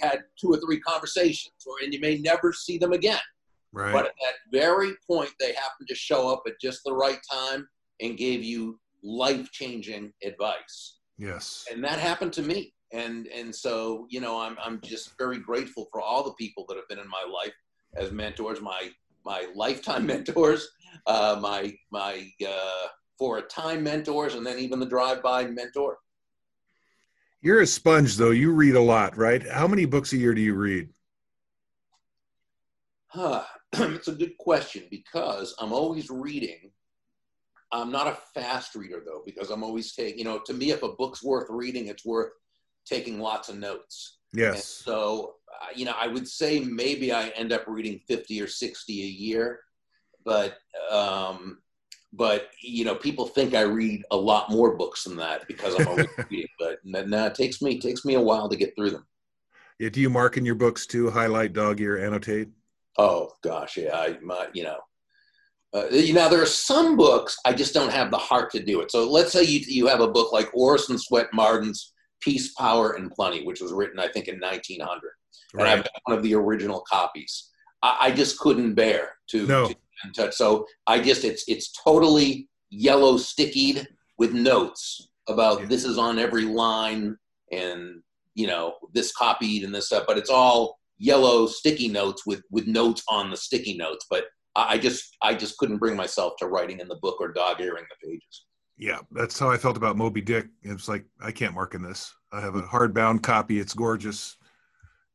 had 0.00 0.24
two 0.40 0.52
or 0.52 0.58
three 0.58 0.80
conversations, 0.80 1.54
or 1.66 1.74
and 1.82 1.92
you 1.92 2.00
may 2.00 2.18
never 2.18 2.52
see 2.52 2.78
them 2.78 2.92
again. 2.92 3.20
Right. 3.72 3.92
But 3.92 4.06
at 4.06 4.12
that 4.20 4.34
very 4.52 4.92
point, 5.06 5.30
they 5.38 5.52
happened 5.52 5.88
to 5.88 5.94
show 5.94 6.32
up 6.32 6.42
at 6.46 6.60
just 6.60 6.82
the 6.84 6.92
right 6.92 7.18
time 7.30 7.68
and 8.00 8.16
gave 8.16 8.42
you 8.42 8.78
life 9.02 9.50
changing 9.52 10.12
advice. 10.24 10.98
Yes. 11.18 11.66
And 11.70 11.82
that 11.84 11.98
happened 11.98 12.32
to 12.34 12.42
me. 12.42 12.72
And 12.92 13.26
and 13.28 13.54
so, 13.54 14.06
you 14.10 14.20
know, 14.20 14.40
I'm 14.40 14.56
I'm 14.62 14.80
just 14.80 15.16
very 15.18 15.38
grateful 15.38 15.88
for 15.90 16.00
all 16.00 16.22
the 16.22 16.32
people 16.34 16.64
that 16.68 16.76
have 16.76 16.88
been 16.88 16.98
in 16.98 17.08
my 17.08 17.24
life 17.30 17.54
as 17.96 18.12
mentors, 18.12 18.60
my 18.60 18.90
my 19.24 19.46
lifetime 19.54 20.06
mentors, 20.12 20.68
uh, 21.06 21.38
my 21.40 21.76
my 21.90 22.28
uh, 22.46 22.88
for 23.18 23.38
a 23.38 23.42
time 23.42 23.82
mentors, 23.82 24.34
and 24.34 24.46
then 24.46 24.58
even 24.58 24.78
the 24.78 24.86
drive-by 24.86 25.46
mentor. 25.46 25.98
You're 27.40 27.60
a 27.60 27.66
sponge, 27.66 28.16
though. 28.16 28.30
You 28.30 28.52
read 28.52 28.74
a 28.74 28.80
lot, 28.80 29.16
right? 29.16 29.46
How 29.48 29.68
many 29.68 29.84
books 29.84 30.12
a 30.12 30.16
year 30.16 30.34
do 30.34 30.40
you 30.40 30.54
read? 30.54 30.88
Huh. 33.08 33.44
it's 33.72 34.08
a 34.08 34.12
good 34.12 34.36
question 34.38 34.84
because 34.90 35.54
I'm 35.60 35.72
always 35.72 36.10
reading. 36.10 36.70
I'm 37.72 37.90
not 37.90 38.06
a 38.06 38.18
fast 38.34 38.74
reader 38.74 39.02
though, 39.04 39.22
because 39.24 39.50
I'm 39.50 39.64
always 39.64 39.92
taking, 39.94 40.18
you 40.18 40.24
know, 40.24 40.40
to 40.46 40.54
me, 40.54 40.70
if 40.70 40.82
a 40.82 40.92
book's 40.92 41.22
worth 41.22 41.46
reading, 41.48 41.88
it's 41.88 42.04
worth 42.04 42.32
taking 42.86 43.20
lots 43.20 43.48
of 43.48 43.58
notes. 43.58 44.18
Yes. 44.32 44.54
And 44.54 44.62
so, 44.62 45.34
uh, 45.48 45.68
you 45.74 45.84
know, 45.84 45.94
I 45.98 46.06
would 46.06 46.28
say 46.28 46.60
maybe 46.60 47.12
I 47.12 47.28
end 47.28 47.52
up 47.52 47.64
reading 47.66 48.00
50 48.06 48.40
or 48.40 48.46
60 48.46 49.02
a 49.02 49.06
year, 49.06 49.60
but, 50.24 50.58
um, 50.90 51.58
but 52.12 52.48
you 52.62 52.84
know, 52.84 52.94
people 52.94 53.26
think 53.26 53.54
I 53.54 53.62
read 53.62 54.02
a 54.10 54.16
lot 54.16 54.50
more 54.50 54.76
books 54.76 55.04
than 55.04 55.16
that 55.16 55.46
because 55.48 55.78
I'm 55.78 55.88
always 55.88 56.06
reading. 56.30 56.48
But 56.58 56.78
no, 56.84 57.26
it 57.26 57.34
takes 57.34 57.60
me 57.60 57.78
takes 57.78 58.04
me 58.04 58.14
a 58.14 58.20
while 58.20 58.48
to 58.48 58.56
get 58.56 58.74
through 58.74 58.90
them. 58.90 59.06
Yeah, 59.78 59.90
do 59.90 60.00
you 60.00 60.08
mark 60.08 60.36
in 60.38 60.46
your 60.46 60.54
books 60.54 60.86
too? 60.86 61.10
Highlight, 61.10 61.52
dog 61.52 61.80
ear, 61.80 61.98
annotate. 61.98 62.48
Oh 62.96 63.32
gosh, 63.42 63.76
yeah. 63.76 63.94
I 63.94 64.18
my, 64.22 64.48
you 64.54 64.64
know, 64.64 64.78
uh, 65.74 65.88
you 65.90 66.14
know, 66.14 66.30
there 66.30 66.40
are 66.40 66.46
some 66.46 66.96
books 66.96 67.36
I 67.44 67.52
just 67.52 67.74
don't 67.74 67.92
have 67.92 68.10
the 68.10 68.16
heart 68.16 68.50
to 68.52 68.62
do 68.62 68.80
it. 68.80 68.90
So 68.90 69.08
let's 69.10 69.32
say 69.32 69.42
you 69.42 69.60
you 69.66 69.86
have 69.86 70.00
a 70.00 70.08
book 70.08 70.32
like 70.32 70.48
Orson 70.54 70.98
Swett 70.98 71.28
Marden's 71.34 71.92
Peace, 72.20 72.54
Power, 72.54 72.92
and 72.92 73.10
Plenty, 73.10 73.44
which 73.44 73.60
was 73.60 73.72
written 73.72 73.98
I 73.98 74.08
think 74.08 74.28
in 74.28 74.40
1900, 74.40 75.00
right. 75.54 75.60
and 75.60 75.68
I've 75.68 75.84
got 75.84 75.92
one 76.04 76.16
of 76.16 76.22
the 76.22 76.34
original 76.34 76.82
copies. 76.88 77.50
I, 77.82 77.96
I 78.00 78.10
just 78.10 78.38
couldn't 78.38 78.74
bear 78.74 79.10
to, 79.30 79.46
no. 79.46 79.68
to 79.68 79.76
touch. 80.14 80.34
So 80.34 80.66
I 80.86 81.00
just 81.00 81.24
it's 81.24 81.44
it's 81.48 81.72
totally 81.72 82.48
yellow 82.70 83.16
stickied 83.16 83.86
with 84.18 84.32
notes 84.32 85.10
about 85.28 85.60
yeah. 85.60 85.66
this 85.66 85.84
is 85.84 85.98
on 85.98 86.18
every 86.18 86.44
line 86.44 87.16
and 87.52 88.02
you 88.34 88.46
know 88.46 88.74
this 88.92 89.12
copied 89.12 89.64
and 89.64 89.74
this 89.74 89.86
stuff, 89.86 90.04
but 90.06 90.18
it's 90.18 90.30
all 90.30 90.78
yellow 90.98 91.46
sticky 91.46 91.88
notes 91.88 92.26
with 92.26 92.42
with 92.50 92.66
notes 92.66 93.02
on 93.08 93.30
the 93.30 93.36
sticky 93.36 93.76
notes. 93.76 94.06
But 94.10 94.24
I 94.56 94.78
just 94.78 95.16
I 95.22 95.34
just 95.34 95.58
couldn't 95.58 95.78
bring 95.78 95.96
myself 95.96 96.34
to 96.38 96.46
writing 96.46 96.80
in 96.80 96.88
the 96.88 96.98
book 97.02 97.18
or 97.20 97.32
dog 97.32 97.60
earing 97.60 97.84
the 97.90 98.08
pages. 98.08 98.45
Yeah, 98.78 98.98
that's 99.10 99.38
how 99.38 99.50
I 99.50 99.56
felt 99.56 99.76
about 99.76 99.96
Moby 99.96 100.20
Dick. 100.20 100.46
It's 100.62 100.88
like 100.88 101.04
I 101.20 101.30
can't 101.32 101.54
mark 101.54 101.74
in 101.74 101.82
this. 101.82 102.14
I 102.32 102.40
have 102.40 102.56
a 102.56 102.62
hardbound 102.62 103.22
copy. 103.22 103.58
It's 103.58 103.72
gorgeous. 103.72 104.36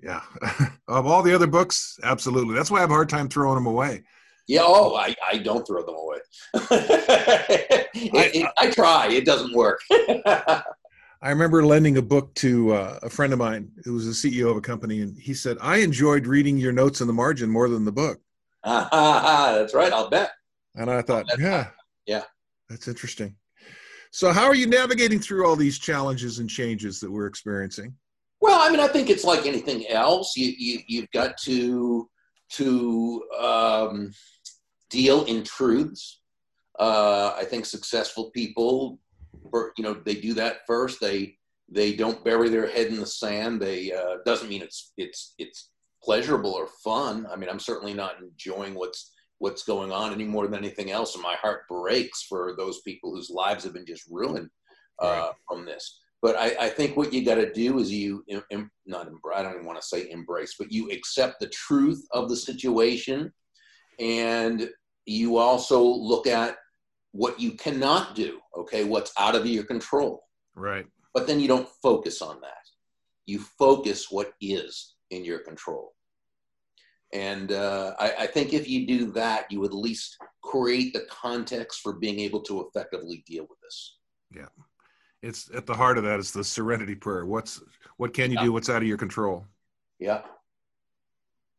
Yeah, 0.02 0.21
of 0.88 1.06
all 1.06 1.21
the 1.21 1.34
other 1.34 1.47
books, 1.47 2.00
absolutely. 2.04 2.56
That's 2.56 2.71
why 2.71 2.80
I 2.80 2.82
have 2.82 2.89
a 2.89 2.95
hard 2.95 3.10
time 3.10 3.30
throwing 3.30 3.56
them 3.56 3.67
away. 3.67 4.04
Yeah. 4.47 4.62
Oh, 4.63 4.95
I, 4.95 5.15
I 5.32 5.38
don't 5.38 5.65
throw 5.65 5.86
them 5.86 5.95
away. 5.95 6.17
it, 6.54 8.36
it, 8.36 8.52
I, 8.58 8.71
try. 8.71 9.08
It 9.10 9.26
doesn't 9.26 9.54
work. 9.54 9.80
I 9.91 10.63
remember 11.30 11.63
lending 11.63 11.97
a 11.97 12.02
book 12.02 12.34
to 12.36 12.74
uh, 12.74 13.00
a 13.04 13.10
friend 13.10 13.32
of 13.32 13.38
mine 13.38 13.71
who 13.84 13.93
was 13.93 14.21
the 14.21 14.32
CEO 14.32 14.50
of 14.50 14.58
a 14.58 14.62
company, 14.62 15.02
and 15.02 15.15
he 15.17 15.36
said, 15.36 15.58
"I 15.62 15.78
enjoyed 15.78 16.26
reading 16.26 16.58
your 16.58 16.71
notes 16.71 17.00
in 17.02 17.08
the 17.08 17.13
margin 17.13 17.50
more 17.50 17.69
than 17.69 17.86
the 17.86 17.91
book." 17.91 18.19
that's 19.54 19.74
right. 19.76 19.93
I'll 19.93 20.10
bet. 20.10 20.32
And 20.76 20.89
I 20.89 21.02
thought, 21.02 21.26
yeah, 21.38 21.67
yeah, 22.06 22.24
that's 22.69 22.88
interesting. 22.88 23.36
So, 24.12 24.32
how 24.32 24.45
are 24.45 24.56
you 24.56 24.67
navigating 24.67 25.19
through 25.19 25.45
all 25.47 25.56
these 25.56 25.80
challenges 25.80 26.39
and 26.39 26.50
changes 26.50 27.00
that 27.00 27.12
we're 27.12 27.28
experiencing? 27.28 27.95
Well, 28.41 28.60
I 28.62 28.71
mean, 28.71 28.80
I 28.80 28.88
think 28.88 29.10
it's 29.10 29.24
like 29.24 29.45
anything 29.45 29.88
else. 29.88 30.36
You, 30.36 30.54
you 30.58 30.80
you've 30.88 31.12
got 31.12 31.38
to 31.43 32.10
to 32.54 33.24
um, 33.39 34.13
deal 34.89 35.24
in 35.26 35.43
truths. 35.43 36.19
Uh, 36.80 37.34
I 37.38 37.45
think 37.45 37.65
successful 37.65 38.32
people 38.32 39.00
you 39.78 39.84
know 39.84 39.93
they 40.06 40.15
do 40.15 40.34
that 40.34 40.60
first 40.67 41.00
they 41.00 41.36
they 41.69 41.93
don't 41.93 42.24
bury 42.24 42.50
their 42.50 42.67
head 42.67 42.88
in 42.88 43.00
the 43.00 43.06
sand 43.06 43.62
they 43.62 43.91
uh, 43.91 44.17
doesn't 44.26 44.50
mean 44.50 44.62
it's 44.62 44.93
it's 44.97 45.34
it's 45.38 45.71
pleasurable 46.04 46.52
or 46.52 46.67
fun 46.84 47.28
i 47.32 47.36
mean 47.36 47.50
i'm 47.50 47.60
certainly 47.60 47.93
not 47.93 48.15
enjoying 48.21 48.74
what's 48.74 49.11
what's 49.41 49.63
going 49.63 49.91
on 49.91 50.13
any 50.13 50.23
more 50.23 50.45
than 50.47 50.60
anything 50.60 50.91
else 50.91 51.15
and 51.15 51.23
my 51.23 51.36
heart 51.36 51.67
breaks 51.67 52.23
for 52.23 52.54
those 52.58 52.82
people 52.82 53.13
whose 53.13 53.30
lives 53.30 53.63
have 53.63 53.73
been 53.73 53.86
just 53.86 54.04
ruined 54.10 54.49
uh, 55.01 55.08
right. 55.08 55.34
from 55.47 55.65
this 55.65 56.01
but 56.21 56.36
I, 56.36 56.56
I, 56.65 56.69
think 56.69 56.95
what 56.95 57.12
you 57.12 57.25
got 57.25 57.36
to 57.36 57.51
do 57.51 57.80
is 57.80 57.91
you 57.91 58.23
not 58.86 59.08
I 59.36 59.41
don't 59.41 59.54
even 59.54 59.65
want 59.65 59.82
to 59.82 59.88
say 59.88 60.10
embrace, 60.12 60.56
but 60.60 60.71
you 60.71 60.91
accept 60.91 61.39
the 61.39 61.47
truth 61.47 62.06
of 62.12 62.30
the 62.30 62.36
situation, 62.36 63.34
and 63.99 64.69
you 65.08 65.38
also 65.38 65.82
look 65.82 66.27
at 66.27 66.58
what 67.12 67.39
you 67.39 67.54
cannot 67.54 68.15
do, 68.15 68.39
okay, 68.56 68.84
what's 68.84 69.12
out 69.17 69.36
of 69.36 69.47
your 69.47 69.63
control. 69.63 70.21
Right. 70.56 70.86
But 71.13 71.25
then 71.25 71.39
you 71.39 71.47
don't 71.47 71.67
focus 71.82 72.21
on 72.21 72.39
that. 72.41 72.54
You 73.25 73.39
focus 73.58 74.12
what 74.12 74.34
is 74.39 74.95
in 75.10 75.25
your 75.25 75.39
control. 75.39 75.93
And 77.13 77.52
uh, 77.52 77.93
I, 78.00 78.13
I, 78.19 78.28
think 78.28 78.54
if 78.54 78.69
you 78.69 78.88
do 78.88 79.12
that, 79.12 79.52
you 79.52 79.65
at 79.65 79.74
least 79.74 80.17
create 80.41 80.93
the 80.93 81.06
context 81.10 81.82
for 81.82 81.93
being 81.93 82.19
able 82.19 82.39
to 82.43 82.65
effectively 82.65 83.21
deal 83.28 83.45
with 83.50 83.60
this. 83.62 83.97
Yeah. 84.34 84.47
It's 85.21 85.50
at 85.54 85.65
the 85.65 85.74
heart 85.74 85.97
of 85.97 86.06
that 86.06 86.19
is 86.19 86.32
the 86.32 86.43
serenity 86.43 86.95
prayer. 86.95 87.26
What's 87.26 87.62
what 87.97 88.13
can 88.13 88.32
you 88.32 88.38
yeah. 88.38 88.45
do? 88.45 88.54
What's 88.54 88.69
out 88.69 88.82
of 88.82 88.88
your 88.88 88.97
control? 88.97 89.45
Yeah. 90.00 90.21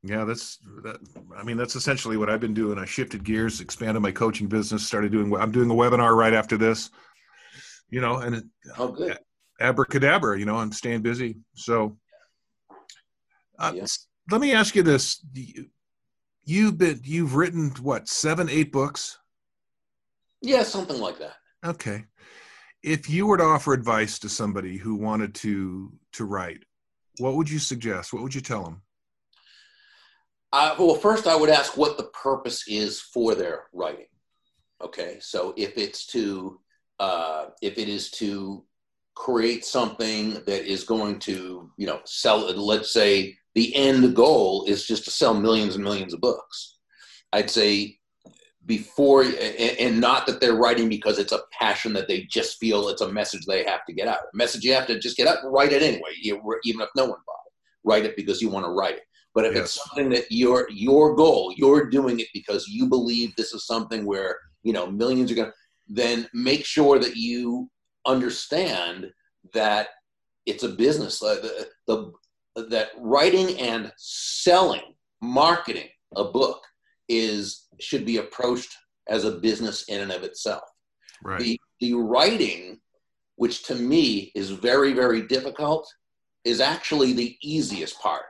Yeah, 0.02 0.24
that's 0.24 0.58
that. 0.82 0.96
I 1.36 1.44
mean, 1.44 1.56
that's 1.56 1.76
essentially 1.76 2.16
what 2.16 2.28
I've 2.28 2.40
been 2.40 2.54
doing. 2.54 2.76
I 2.76 2.84
shifted 2.84 3.22
gears, 3.22 3.60
expanded 3.60 4.02
my 4.02 4.10
coaching 4.10 4.48
business, 4.48 4.84
started 4.84 5.12
doing. 5.12 5.30
What 5.30 5.40
I'm 5.40 5.52
doing 5.52 5.70
a 5.70 5.74
webinar 5.74 6.16
right 6.16 6.32
after 6.32 6.56
this. 6.56 6.90
You 7.88 8.00
know, 8.00 8.16
and 8.16 8.36
it, 8.36 8.44
oh, 8.78 8.88
good. 8.88 9.16
Abracadabra. 9.60 10.40
You 10.40 10.44
know, 10.44 10.56
I'm 10.56 10.72
staying 10.72 11.02
busy. 11.02 11.36
So, 11.54 11.96
uh, 13.60 13.72
yes. 13.76 14.08
Let 14.30 14.40
me 14.40 14.52
ask 14.52 14.74
you 14.74 14.82
this: 14.82 15.24
You've 16.44 16.78
been, 16.78 17.00
you've 17.04 17.34
written 17.34 17.70
what 17.80 18.08
seven, 18.08 18.48
eight 18.48 18.72
books? 18.72 19.18
Yeah, 20.40 20.62
something 20.64 21.00
like 21.00 21.18
that. 21.18 21.34
Okay. 21.64 22.04
If 22.82 23.08
you 23.08 23.26
were 23.26 23.36
to 23.36 23.44
offer 23.44 23.72
advice 23.72 24.18
to 24.20 24.28
somebody 24.28 24.76
who 24.76 24.96
wanted 24.96 25.34
to 25.36 25.92
to 26.14 26.24
write, 26.24 26.64
what 27.18 27.36
would 27.36 27.48
you 27.48 27.60
suggest? 27.60 28.12
What 28.12 28.22
would 28.22 28.34
you 28.34 28.40
tell 28.40 28.64
them? 28.64 28.82
Uh, 30.52 30.74
well, 30.78 30.96
first, 30.96 31.26
I 31.26 31.36
would 31.36 31.48
ask 31.48 31.76
what 31.76 31.96
the 31.96 32.04
purpose 32.04 32.64
is 32.68 33.00
for 33.00 33.34
their 33.34 33.64
writing. 33.72 34.06
Okay, 34.82 35.18
so 35.20 35.54
if 35.56 35.78
it's 35.78 36.06
to 36.06 36.60
uh, 36.98 37.46
if 37.62 37.78
it 37.78 37.88
is 37.88 38.10
to 38.12 38.64
create 39.14 39.64
something 39.64 40.34
that 40.46 40.70
is 40.70 40.84
going 40.84 41.20
to 41.20 41.70
you 41.76 41.86
know 41.86 42.00
sell, 42.04 42.40
let's 42.56 42.92
say 42.92 43.38
the 43.54 43.74
end 43.74 44.14
goal 44.14 44.64
is 44.66 44.86
just 44.86 45.04
to 45.04 45.10
sell 45.10 45.34
millions 45.34 45.74
and 45.74 45.84
millions 45.84 46.14
of 46.14 46.20
books. 46.20 46.78
I'd 47.32 47.50
say 47.50 47.98
before 48.66 49.24
and 49.24 50.00
not 50.00 50.26
that 50.26 50.40
they're 50.40 50.54
writing 50.56 50.88
because 50.88 51.18
it's 51.18 51.32
a 51.32 51.42
passion 51.58 51.92
that 51.92 52.06
they 52.06 52.22
just 52.22 52.58
feel 52.58 52.88
it's 52.88 53.00
a 53.00 53.12
message 53.12 53.44
they 53.44 53.64
have 53.64 53.84
to 53.86 53.92
get 53.92 54.06
out. 54.06 54.18
A 54.18 54.36
message 54.36 54.64
you 54.64 54.72
have 54.72 54.86
to 54.86 54.98
just 54.98 55.16
get 55.16 55.26
out, 55.26 55.38
write 55.44 55.72
it 55.72 55.82
anyway, 55.82 56.10
even 56.22 56.80
if 56.80 56.88
no 56.94 57.04
one 57.04 57.18
bought 57.26 57.46
it. 57.46 57.52
Write 57.84 58.04
it 58.04 58.16
because 58.16 58.40
you 58.40 58.48
want 58.48 58.64
to 58.64 58.70
write 58.70 58.96
it. 58.96 59.02
But 59.34 59.46
if 59.46 59.54
yes. 59.54 59.64
it's 59.64 59.84
something 59.88 60.10
that 60.10 60.26
your 60.30 60.68
your 60.70 61.16
goal, 61.16 61.52
you're 61.56 61.88
doing 61.88 62.20
it 62.20 62.28
because 62.34 62.68
you 62.68 62.86
believe 62.86 63.34
this 63.34 63.52
is 63.52 63.66
something 63.66 64.04
where 64.04 64.36
you 64.62 64.72
know 64.72 64.90
millions 64.90 65.32
are 65.32 65.34
going 65.34 65.48
to, 65.48 65.54
then 65.88 66.28
make 66.34 66.64
sure 66.64 66.98
that 66.98 67.16
you 67.16 67.68
understand 68.06 69.10
that 69.54 69.88
it's 70.46 70.64
a 70.64 70.68
business. 70.68 71.18
The, 71.18 71.68
the 71.86 72.12
that 72.56 72.90
writing 72.98 73.58
and 73.58 73.92
selling, 73.96 74.94
marketing 75.20 75.88
a 76.16 76.24
book 76.24 76.62
is 77.08 77.66
should 77.80 78.04
be 78.04 78.18
approached 78.18 78.74
as 79.08 79.24
a 79.24 79.38
business 79.38 79.84
in 79.84 80.00
and 80.00 80.12
of 80.12 80.22
itself. 80.22 80.62
Right. 81.22 81.40
The 81.40 81.60
the 81.80 81.94
writing, 81.94 82.80
which 83.36 83.64
to 83.64 83.74
me 83.74 84.32
is 84.34 84.50
very 84.50 84.92
very 84.92 85.22
difficult, 85.22 85.88
is 86.44 86.60
actually 86.60 87.12
the 87.12 87.36
easiest 87.42 87.98
part 88.00 88.24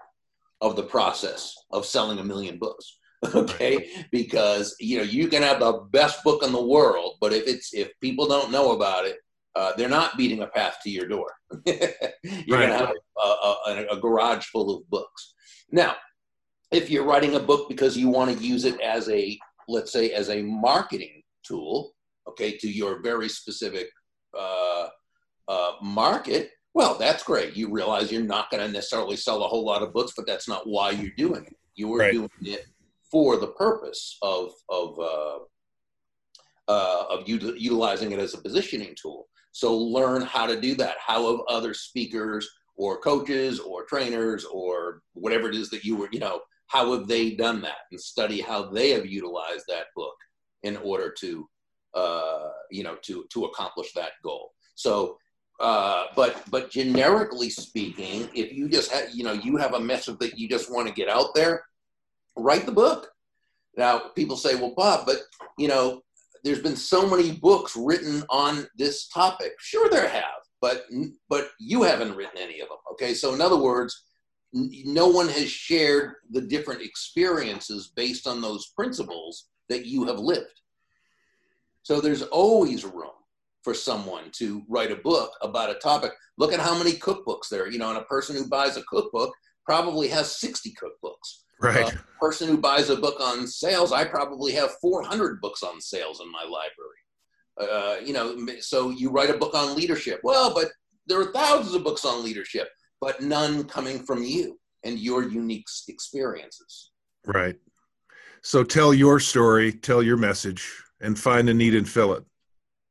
of 0.61 0.77
the 0.77 0.83
process 0.83 1.55
of 1.73 1.85
selling 1.85 2.19
a 2.19 2.25
million 2.25 2.59
books 2.59 2.99
okay 3.35 3.89
because 4.11 4.75
you 4.81 4.97
know 4.97 5.03
you 5.03 5.29
can 5.29 5.43
have 5.43 5.61
the 5.61 5.73
best 5.91 6.23
book 6.25 6.43
in 6.43 6.53
the 6.53 6.63
world 6.63 7.17
but 7.21 7.33
if 7.33 7.47
it's 7.47 7.75
if 7.75 7.89
people 8.01 8.27
don't 8.27 8.53
know 8.53 8.73
about 8.73 9.05
it 9.05 9.17
uh, 9.55 9.73
they're 9.77 9.89
not 9.89 10.17
beating 10.17 10.43
a 10.43 10.47
path 10.47 10.79
to 10.83 10.91
your 10.91 11.07
door 11.07 11.27
you're 11.67 11.77
right. 11.77 12.47
going 12.49 12.69
to 12.69 12.77
have 12.77 12.91
a, 12.91 13.27
a, 13.27 13.87
a, 13.93 14.01
garage 14.01 14.47
full 14.47 14.77
of 14.77 14.89
books 14.91 15.35
now 15.71 15.95
if 16.71 16.91
you're 16.91 17.05
writing 17.05 17.35
a 17.35 17.41
book 17.41 17.69
because 17.69 17.97
you 17.97 18.09
want 18.09 18.37
to 18.37 18.45
use 18.45 18.65
it 18.65 18.81
as 18.81 19.09
a 19.11 19.39
let's 19.69 19.93
say 19.93 20.11
as 20.11 20.31
a 20.31 20.43
marketing 20.43 21.23
tool 21.45 21.93
okay 22.27 22.57
to 22.57 22.69
your 22.69 23.03
very 23.03 23.29
specific 23.29 23.89
uh, 24.39 24.89
uh, 25.49 25.73
market 25.83 26.51
well, 26.75 26.97
that's 26.97 27.23
great. 27.23 27.55
You 27.55 27.71
realize 27.71 28.11
you're 28.11 28.23
not 28.23 28.51
going 28.51 28.65
to 28.67 28.73
necessarily 28.73 29.17
sell 29.17 29.43
a 29.43 29.49
whole 29.49 29.65
lot 29.65 29.83
of 29.83 29.93
books, 29.93 30.13
but 30.17 30.27
that's 30.27 30.49
not 30.49 30.67
why 30.67 30.91
you're 30.91 31.13
doing 31.17 31.45
it. 31.45 31.57
You 31.75 31.89
were 31.89 31.99
right. 31.99 32.13
doing 32.13 32.31
it 32.43 32.67
for 33.11 33.37
the 33.37 33.49
purpose 33.49 34.17
of 34.23 34.53
of 34.71 34.99
uh, 34.99 35.39
uh, 36.69 37.05
of 37.11 37.25
util- 37.27 37.59
utilizing 37.59 38.13
it 38.13 38.19
as 38.19 38.35
a 38.35 38.39
positioning 38.39 38.95
tool. 39.01 39.29
So 39.53 39.77
learn 39.77 40.23
how 40.23 40.47
to 40.47 40.61
do 40.61 40.75
that. 40.77 40.97
How 40.99 41.31
have 41.31 41.41
other 41.47 41.75
speakers 41.75 42.49
or 42.77 42.99
coaches 42.99 43.61
or 43.61 43.85
trainers 43.85 44.45
or 44.45 45.03
whatever 45.13 45.49
it 45.49 45.55
is 45.55 45.71
that 45.71 45.85
you 45.85 45.95
were, 45.97 46.09
you 46.11 46.21
know, 46.21 46.41
how 46.67 46.93
have 46.93 47.07
they 47.07 47.33
done 47.33 47.61
that 47.61 47.77
and 47.91 48.01
study 48.01 48.41
how 48.41 48.71
they 48.71 48.91
have 48.91 49.05
utilized 49.05 49.65
that 49.69 49.87
book 49.95 50.15
in 50.63 50.79
order 50.79 51.13
to, 51.21 51.47
uh, 51.95 52.49
you 52.71 52.83
know, 52.83 52.97
to, 53.03 53.27
to 53.31 53.45
accomplish 53.45 53.93
that 53.93 54.13
goal. 54.25 54.53
So, 54.75 55.19
uh, 55.61 56.07
but, 56.17 56.43
but 56.51 56.71
generically 56.71 57.51
speaking, 57.51 58.29
if 58.35 58.53
you 58.53 58.71
just 58.71 58.91
have, 58.91 59.11
you 59.13 59.23
know, 59.23 59.33
you 59.33 59.59
have 59.59 59.75
a 59.75 59.81
message 59.81 60.19
that 60.19 60.39
you 60.39 60.49
just 60.49 60.73
want 60.73 60.89
to 60.89 60.95
get 60.95 61.11
out 61.11 61.35
there, 61.35 61.65
write 62.37 62.65
the 62.65 62.73
book. 62.73 63.09
Now, 63.77 64.11
people 64.15 64.37
say, 64.37 64.55
well, 64.55 64.75
Bob, 64.75 65.05
but, 65.07 65.19
you 65.59 65.69
know, 65.69 66.01
there's 66.45 66.61
been 66.61 66.77
so 66.77 67.09
many 67.09 67.33
books 67.33 67.77
written 67.77 68.25
on 68.31 68.67
this 68.77 69.09
topic. 69.09 69.53
Sure, 69.59 69.89
there 69.89 70.09
have, 70.09 70.43
but 70.61 70.87
but 71.29 71.51
you 71.59 71.83
haven't 71.83 72.17
written 72.17 72.39
any 72.39 72.61
of 72.61 72.69
them. 72.69 72.79
Okay, 72.93 73.15
so 73.15 73.35
in 73.35 73.41
other 73.41 73.57
words, 73.57 74.05
no 74.53 75.09
one 75.09 75.29
has 75.29 75.51
shared 75.51 76.15
the 76.31 76.41
different 76.41 76.83
experiences 76.83 77.93
based 77.95 78.27
on 78.27 78.41
those 78.41 78.73
principles 78.77 79.49
that 79.69 79.87
you 79.87 80.05
have 80.05 80.19
lived. 80.19 80.61
So 81.83 82.01
there's 82.01 82.23
always 82.23 82.85
room 82.85 83.11
for 83.63 83.75
someone 83.75 84.31
to 84.33 84.63
write 84.69 84.91
a 84.91 84.97
book 84.97 85.33
about 85.41 85.71
a 85.71 85.75
topic. 85.75 86.13
Look 86.37 86.53
at 86.53 86.61
how 86.61 86.77
many 86.77 86.93
cookbooks 86.93 87.49
there. 87.51 87.65
Are. 87.65 87.69
You 87.69 87.79
know, 87.79 87.91
and 87.91 87.99
a 87.99 88.05
person 88.05 88.37
who 88.37 88.49
buys 88.49 88.77
a 88.77 88.83
cookbook 88.83 89.33
probably 89.65 90.09
has 90.09 90.39
60 90.41 90.75
cookbooks. 90.75 91.45
Right. 91.63 91.95
A 91.95 91.99
person 92.21 92.49
who 92.49 92.59
buys 92.59 92.91
a 92.91 92.97
book 92.97 93.21
on 93.21 93.47
sales, 93.47 93.93
I 93.93 94.05
probably 94.05 94.53
have 94.53 94.73
400 94.81 95.41
books 95.41 95.63
on 95.63 95.81
sales 95.81 96.21
in 96.21 96.31
my 96.31 96.43
library. 96.43 96.99
Uh, 97.61 98.05
you 98.05 98.13
know, 98.13 98.37
so 98.61 98.91
you 98.91 99.11
write 99.11 99.31
a 99.31 99.39
book 99.39 99.55
on 99.55 99.77
leadership. 99.77 100.21
Well, 100.25 100.53
but 100.53 100.73
there 101.07 101.21
are 101.21 101.33
thousands 101.33 101.75
of 101.75 101.85
books 101.85 102.05
on 102.05 102.25
leadership, 102.25 102.69
but 103.01 103.23
none 103.23 103.65
coming 103.65 104.01
from 104.01 104.25
you 104.25 104.59
and 104.85 104.99
your 104.99 105.23
unique 105.23 105.67
experiences. 105.89 106.91
Right. 107.27 107.57
So 108.43 108.65
tell 108.65 108.93
your 108.93 109.21
story, 109.21 109.73
tell 109.73 110.03
your 110.03 110.17
message, 110.17 110.69
and 111.01 111.17
find 111.17 111.49
a 111.49 111.55
need 111.55 111.77
and 111.77 111.89
fill 111.89 112.15
it. 112.15 112.25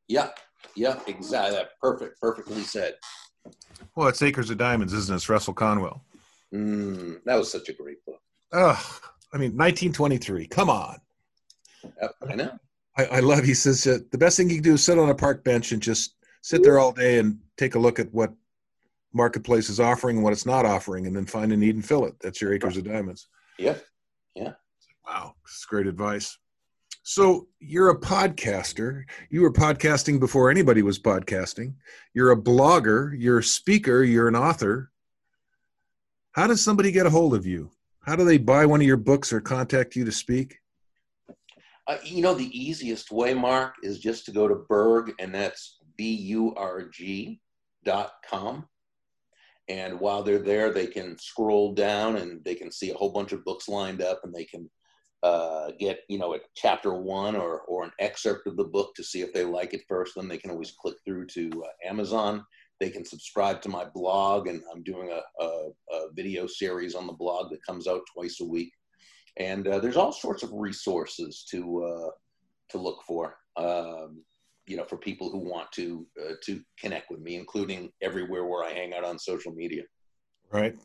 Yeah. 0.08 0.30
Yeah. 0.76 0.98
Exactly. 1.08 1.60
Perfect. 1.82 2.22
Perfectly 2.22 2.62
said. 2.62 2.94
Well, 3.96 4.08
it's 4.08 4.22
Acres 4.22 4.50
of 4.50 4.58
Diamonds, 4.58 4.94
isn't 4.94 5.14
it? 5.14 5.18
It's 5.18 5.28
Russell 5.28 5.54
Conwell. 5.54 6.06
Mm, 6.54 7.22
that 7.26 7.36
was 7.36 7.52
such 7.52 7.68
a 7.70 7.74
great 7.74 8.04
book. 8.06 8.20
Oh, 8.54 9.00
I 9.34 9.38
mean, 9.38 9.52
1923. 9.52 10.48
Come 10.48 10.70
on. 10.70 10.98
I 12.30 12.36
know. 12.36 12.60
I, 12.98 13.06
I 13.06 13.20
love. 13.20 13.44
He 13.44 13.54
says 13.54 13.88
uh, 13.88 14.00
the 14.12 14.18
best 14.18 14.38
thing 14.38 14.50
you 14.50 14.56
can 14.56 14.64
do 14.64 14.74
is 14.74 14.84
sit 14.84 15.00
on 15.00 15.10
a 15.10 15.16
park 15.16 15.44
bench 15.44 15.72
and 15.72 15.82
just 15.82 16.16
sit 16.42 16.64
there 16.64 16.80
all 16.80 16.92
day 16.92 17.20
and 17.20 17.40
take 17.58 17.76
a 17.76 17.80
look 17.80 18.00
at 18.00 18.14
what 18.14 18.34
marketplace 19.14 19.70
is 19.70 19.80
offering 19.80 20.18
and 20.18 20.24
what 20.24 20.34
it's 20.34 20.46
not 20.46 20.66
offering, 20.66 21.08
and 21.08 21.16
then 21.16 21.26
find 21.26 21.52
a 21.52 21.58
need 21.58 21.76
and 21.76 21.86
fill 21.86 22.06
it. 22.06 22.16
That's 22.20 22.42
your 22.42 22.54
acres 22.54 22.78
of 22.78 22.84
diamonds. 22.84 23.28
Yeah, 23.58 23.76
yeah. 24.36 24.54
Wow, 25.08 25.36
it's 25.44 25.66
great 25.66 25.88
advice. 25.88 26.38
So 27.04 27.48
you're 27.60 27.90
a 27.90 28.00
podcaster. 28.00 29.04
You 29.30 29.42
were 29.42 29.54
podcasting 29.54 30.20
before 30.20 30.52
anybody 30.52 30.84
was 30.84 31.00
podcasting. 31.00 31.74
You're 32.14 32.32
a 32.32 32.38
blogger. 32.38 33.14
You're 33.18 33.40
a 33.40 33.44
speaker. 33.44 34.04
You're 34.04 34.28
an 34.28 34.36
author. 34.36 34.92
How 36.34 36.48
does 36.48 36.64
somebody 36.64 36.92
get 36.92 37.08
a 37.08 37.10
hold 37.10 37.34
of 37.34 37.46
you? 37.46 37.72
How 38.04 38.16
do 38.16 38.26
they 38.26 38.40
buy 38.40 38.66
one 38.66 38.82
of 38.82 38.88
your 38.88 38.98
books 38.98 39.32
or 39.32 39.40
contact 39.40 39.96
you 39.96 40.06
to 40.06 40.12
speak? 40.12 40.58
Uh, 41.88 41.98
you 42.04 42.22
know, 42.22 42.34
the 42.34 42.50
easiest 42.58 43.12
way, 43.12 43.34
Mark, 43.34 43.76
is 43.84 44.00
just 44.00 44.26
to 44.26 44.32
go 44.32 44.48
to 44.48 44.66
Burg, 44.68 45.14
and 45.20 45.34
that's 45.34 45.78
B 45.98 46.14
U 46.14 46.54
R 46.56 46.90
G 46.90 47.42
dot 47.84 48.14
com. 48.28 48.68
And 49.70 50.00
while 50.00 50.24
they're 50.24 50.40
there, 50.40 50.72
they 50.72 50.88
can 50.88 51.18
scroll 51.20 51.74
down 51.74 52.18
and 52.18 52.44
they 52.44 52.56
can 52.56 52.72
see 52.72 52.90
a 52.90 52.96
whole 52.96 53.12
bunch 53.12 53.32
of 53.32 53.46
books 53.46 53.68
lined 53.68 54.02
up, 54.02 54.22
and 54.24 54.34
they 54.34 54.46
can 54.46 54.70
uh, 55.22 55.70
get, 55.80 56.00
you 56.10 56.18
know, 56.18 56.34
a 56.34 56.40
chapter 56.56 56.96
one 56.96 57.36
or, 57.36 57.62
or 57.62 57.84
an 57.84 57.92
excerpt 58.00 58.48
of 58.48 58.58
the 58.58 58.64
book 58.64 58.96
to 58.96 59.04
see 59.04 59.22
if 59.22 59.32
they 59.32 59.44
like 59.44 59.76
it 59.76 59.82
first. 59.88 60.14
Then 60.16 60.28
they 60.28 60.40
can 60.40 60.50
always 60.50 60.72
click 60.72 60.96
through 61.06 61.28
to 61.28 61.50
uh, 61.64 61.88
Amazon 61.88 62.44
they 62.82 62.90
can 62.90 63.06
subscribe 63.06 63.62
to 63.62 63.70
my 63.70 63.86
blog, 63.86 64.48
and 64.48 64.64
I'm 64.74 64.82
doing 64.82 65.12
a, 65.12 65.44
a, 65.44 65.70
a 65.92 66.12
video 66.14 66.48
series 66.48 66.96
on 66.96 67.06
the 67.06 67.14
blog 67.14 67.52
that 67.52 67.64
comes 67.64 67.88
out 67.88 68.02
twice 68.12 68.40
a 68.42 68.46
week. 68.46 68.74
And 69.38 69.68
uh, 69.68 69.78
there's 69.80 69.98
all 69.98 70.12
sorts 70.12 70.42
of 70.42 70.50
resources 70.52 71.46
to 71.52 71.84
uh, 71.84 72.10
to 72.72 72.78
look 72.80 73.04
for, 73.06 73.38
um, 73.56 74.24
you 74.66 74.78
know, 74.78 74.86
for 74.86 74.98
people 74.98 75.30
who 75.30 75.38
want 75.48 75.72
to 75.74 76.08
uh, 76.20 76.34
to 76.44 76.60
connect 76.80 77.12
with 77.12 77.22
me, 77.22 77.36
including 77.36 77.92
everywhere 78.02 78.46
where 78.46 78.66
I 78.66 78.74
hang 78.74 78.96
out 78.96 79.06
on 79.06 79.20
social 79.20 79.54
media. 79.54 79.84
Right. 80.52 80.76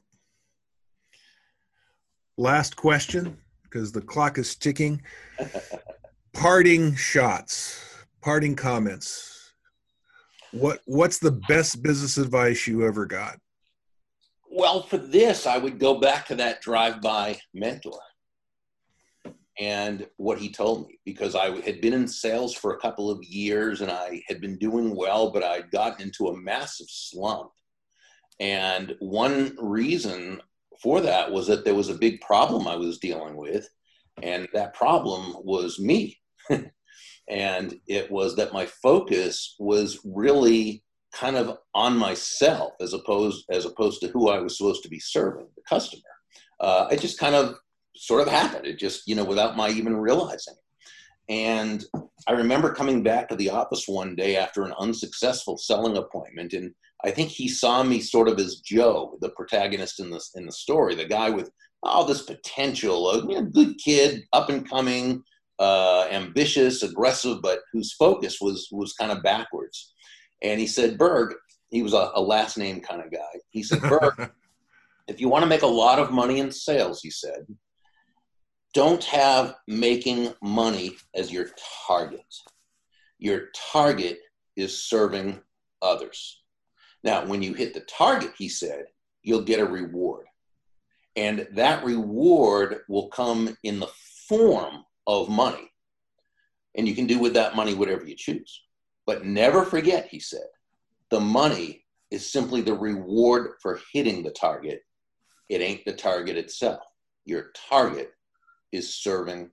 Last 2.36 2.76
question, 2.76 3.38
because 3.62 3.90
the 3.90 4.02
clock 4.02 4.36
is 4.36 4.54
ticking. 4.54 5.00
parting 6.34 6.94
shots, 6.94 7.82
parting 8.20 8.54
comments 8.54 9.35
what 10.60 10.80
What's 10.86 11.18
the 11.18 11.40
best 11.48 11.82
business 11.82 12.18
advice 12.18 12.66
you 12.66 12.86
ever 12.86 13.06
got? 13.06 13.38
Well, 14.50 14.82
for 14.82 14.96
this, 14.96 15.46
I 15.46 15.58
would 15.58 15.78
go 15.78 16.00
back 16.00 16.26
to 16.26 16.34
that 16.36 16.62
drive-by 16.62 17.38
mentor 17.52 18.00
and 19.58 20.06
what 20.16 20.38
he 20.38 20.50
told 20.50 20.86
me 20.86 20.98
because 21.04 21.34
I 21.34 21.60
had 21.60 21.80
been 21.80 21.94
in 21.94 22.06
sales 22.06 22.54
for 22.54 22.74
a 22.74 22.78
couple 22.78 23.10
of 23.10 23.22
years 23.24 23.80
and 23.80 23.90
I 23.90 24.22
had 24.28 24.40
been 24.40 24.58
doing 24.58 24.94
well, 24.94 25.30
but 25.30 25.42
I'd 25.42 25.70
gotten 25.70 26.02
into 26.02 26.28
a 26.28 26.36
massive 26.36 26.88
slump. 26.90 27.50
And 28.38 28.94
one 28.98 29.56
reason 29.58 30.40
for 30.82 31.00
that 31.00 31.32
was 31.32 31.46
that 31.46 31.64
there 31.64 31.74
was 31.74 31.88
a 31.88 31.94
big 31.94 32.20
problem 32.20 32.68
I 32.68 32.76
was 32.76 32.98
dealing 32.98 33.36
with, 33.36 33.66
and 34.22 34.46
that 34.52 34.74
problem 34.74 35.34
was 35.42 35.78
me. 35.78 36.18
it 37.28 38.10
was 38.10 38.36
that 38.36 38.52
my 38.52 38.66
focus 38.66 39.56
was 39.58 39.98
really 40.04 40.82
kind 41.12 41.36
of 41.36 41.58
on 41.74 41.96
myself 41.96 42.72
as 42.80 42.92
opposed 42.92 43.44
as 43.50 43.64
opposed 43.64 44.00
to 44.00 44.08
who 44.08 44.28
I 44.28 44.38
was 44.38 44.56
supposed 44.56 44.82
to 44.82 44.88
be 44.88 45.00
serving, 45.00 45.46
the 45.56 45.62
customer. 45.68 46.02
Uh, 46.60 46.88
it 46.90 47.00
just 47.00 47.18
kind 47.18 47.34
of 47.34 47.56
sort 47.96 48.22
of 48.22 48.28
happened. 48.28 48.66
It 48.66 48.78
just 48.78 49.06
you 49.06 49.14
know 49.14 49.24
without 49.24 49.56
my 49.56 49.68
even 49.70 49.96
realizing 49.96 50.54
it. 50.54 50.62
And 51.28 51.84
I 52.28 52.32
remember 52.32 52.72
coming 52.72 53.02
back 53.02 53.28
to 53.28 53.36
the 53.36 53.50
office 53.50 53.88
one 53.88 54.14
day 54.14 54.36
after 54.36 54.62
an 54.62 54.74
unsuccessful 54.78 55.58
selling 55.58 55.96
appointment, 55.96 56.52
and 56.52 56.72
I 57.04 57.10
think 57.10 57.30
he 57.30 57.48
saw 57.48 57.82
me 57.82 58.00
sort 58.00 58.28
of 58.28 58.38
as 58.38 58.60
Joe, 58.60 59.18
the 59.20 59.30
protagonist 59.30 60.00
in 60.00 60.10
the 60.10 60.22
in 60.34 60.46
the 60.46 60.52
story, 60.52 60.94
the 60.94 61.04
guy 61.04 61.30
with 61.30 61.50
all 61.82 62.04
this 62.04 62.22
potential, 62.22 63.10
a 63.10 63.28
you 63.28 63.40
know, 63.40 63.42
good 63.42 63.76
kid, 63.78 64.24
up 64.32 64.48
and 64.48 64.68
coming, 64.68 65.22
uh, 65.58 66.06
ambitious, 66.10 66.82
aggressive, 66.82 67.40
but 67.42 67.60
whose 67.72 67.92
focus 67.92 68.38
was 68.40 68.68
was 68.72 68.92
kind 68.92 69.12
of 69.12 69.22
backwards. 69.22 69.94
And 70.42 70.60
he 70.60 70.66
said, 70.66 70.98
Burg, 70.98 71.34
he 71.68 71.82
was 71.82 71.94
a, 71.94 72.10
a 72.14 72.20
last 72.20 72.58
name 72.58 72.80
kind 72.80 73.02
of 73.02 73.10
guy. 73.10 73.40
He 73.50 73.62
said, 73.62 73.80
Burg, 73.88 74.30
if 75.08 75.20
you 75.20 75.28
want 75.28 75.42
to 75.42 75.48
make 75.48 75.62
a 75.62 75.66
lot 75.66 75.98
of 75.98 76.10
money 76.10 76.40
in 76.40 76.50
sales, 76.50 77.00
he 77.00 77.10
said, 77.10 77.46
don't 78.74 79.04
have 79.04 79.54
making 79.66 80.34
money 80.42 80.96
as 81.14 81.32
your 81.32 81.48
target. 81.86 82.26
Your 83.18 83.48
target 83.72 84.18
is 84.56 84.84
serving 84.84 85.40
others. 85.80 86.42
Now, 87.02 87.24
when 87.24 87.40
you 87.40 87.54
hit 87.54 87.72
the 87.72 87.80
target, 87.80 88.32
he 88.36 88.48
said, 88.48 88.84
you'll 89.22 89.42
get 89.42 89.60
a 89.60 89.64
reward. 89.64 90.26
And 91.14 91.48
that 91.52 91.84
reward 91.84 92.80
will 92.88 93.08
come 93.08 93.56
in 93.62 93.80
the 93.80 93.88
form 94.28 94.84
of 95.06 95.28
money. 95.28 95.70
And 96.76 96.86
you 96.86 96.94
can 96.94 97.06
do 97.06 97.18
with 97.18 97.34
that 97.34 97.56
money 97.56 97.74
whatever 97.74 98.04
you 98.04 98.14
choose. 98.16 98.62
But 99.06 99.24
never 99.24 99.64
forget, 99.64 100.08
he 100.08 100.20
said, 100.20 100.46
the 101.10 101.20
money 101.20 101.84
is 102.10 102.30
simply 102.30 102.60
the 102.60 102.74
reward 102.74 103.52
for 103.62 103.80
hitting 103.92 104.22
the 104.22 104.30
target. 104.30 104.82
It 105.48 105.60
ain't 105.60 105.84
the 105.84 105.92
target 105.92 106.36
itself. 106.36 106.82
Your 107.24 107.52
target 107.68 108.12
is 108.72 108.94
serving 108.94 109.50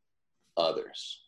others. 0.57 1.21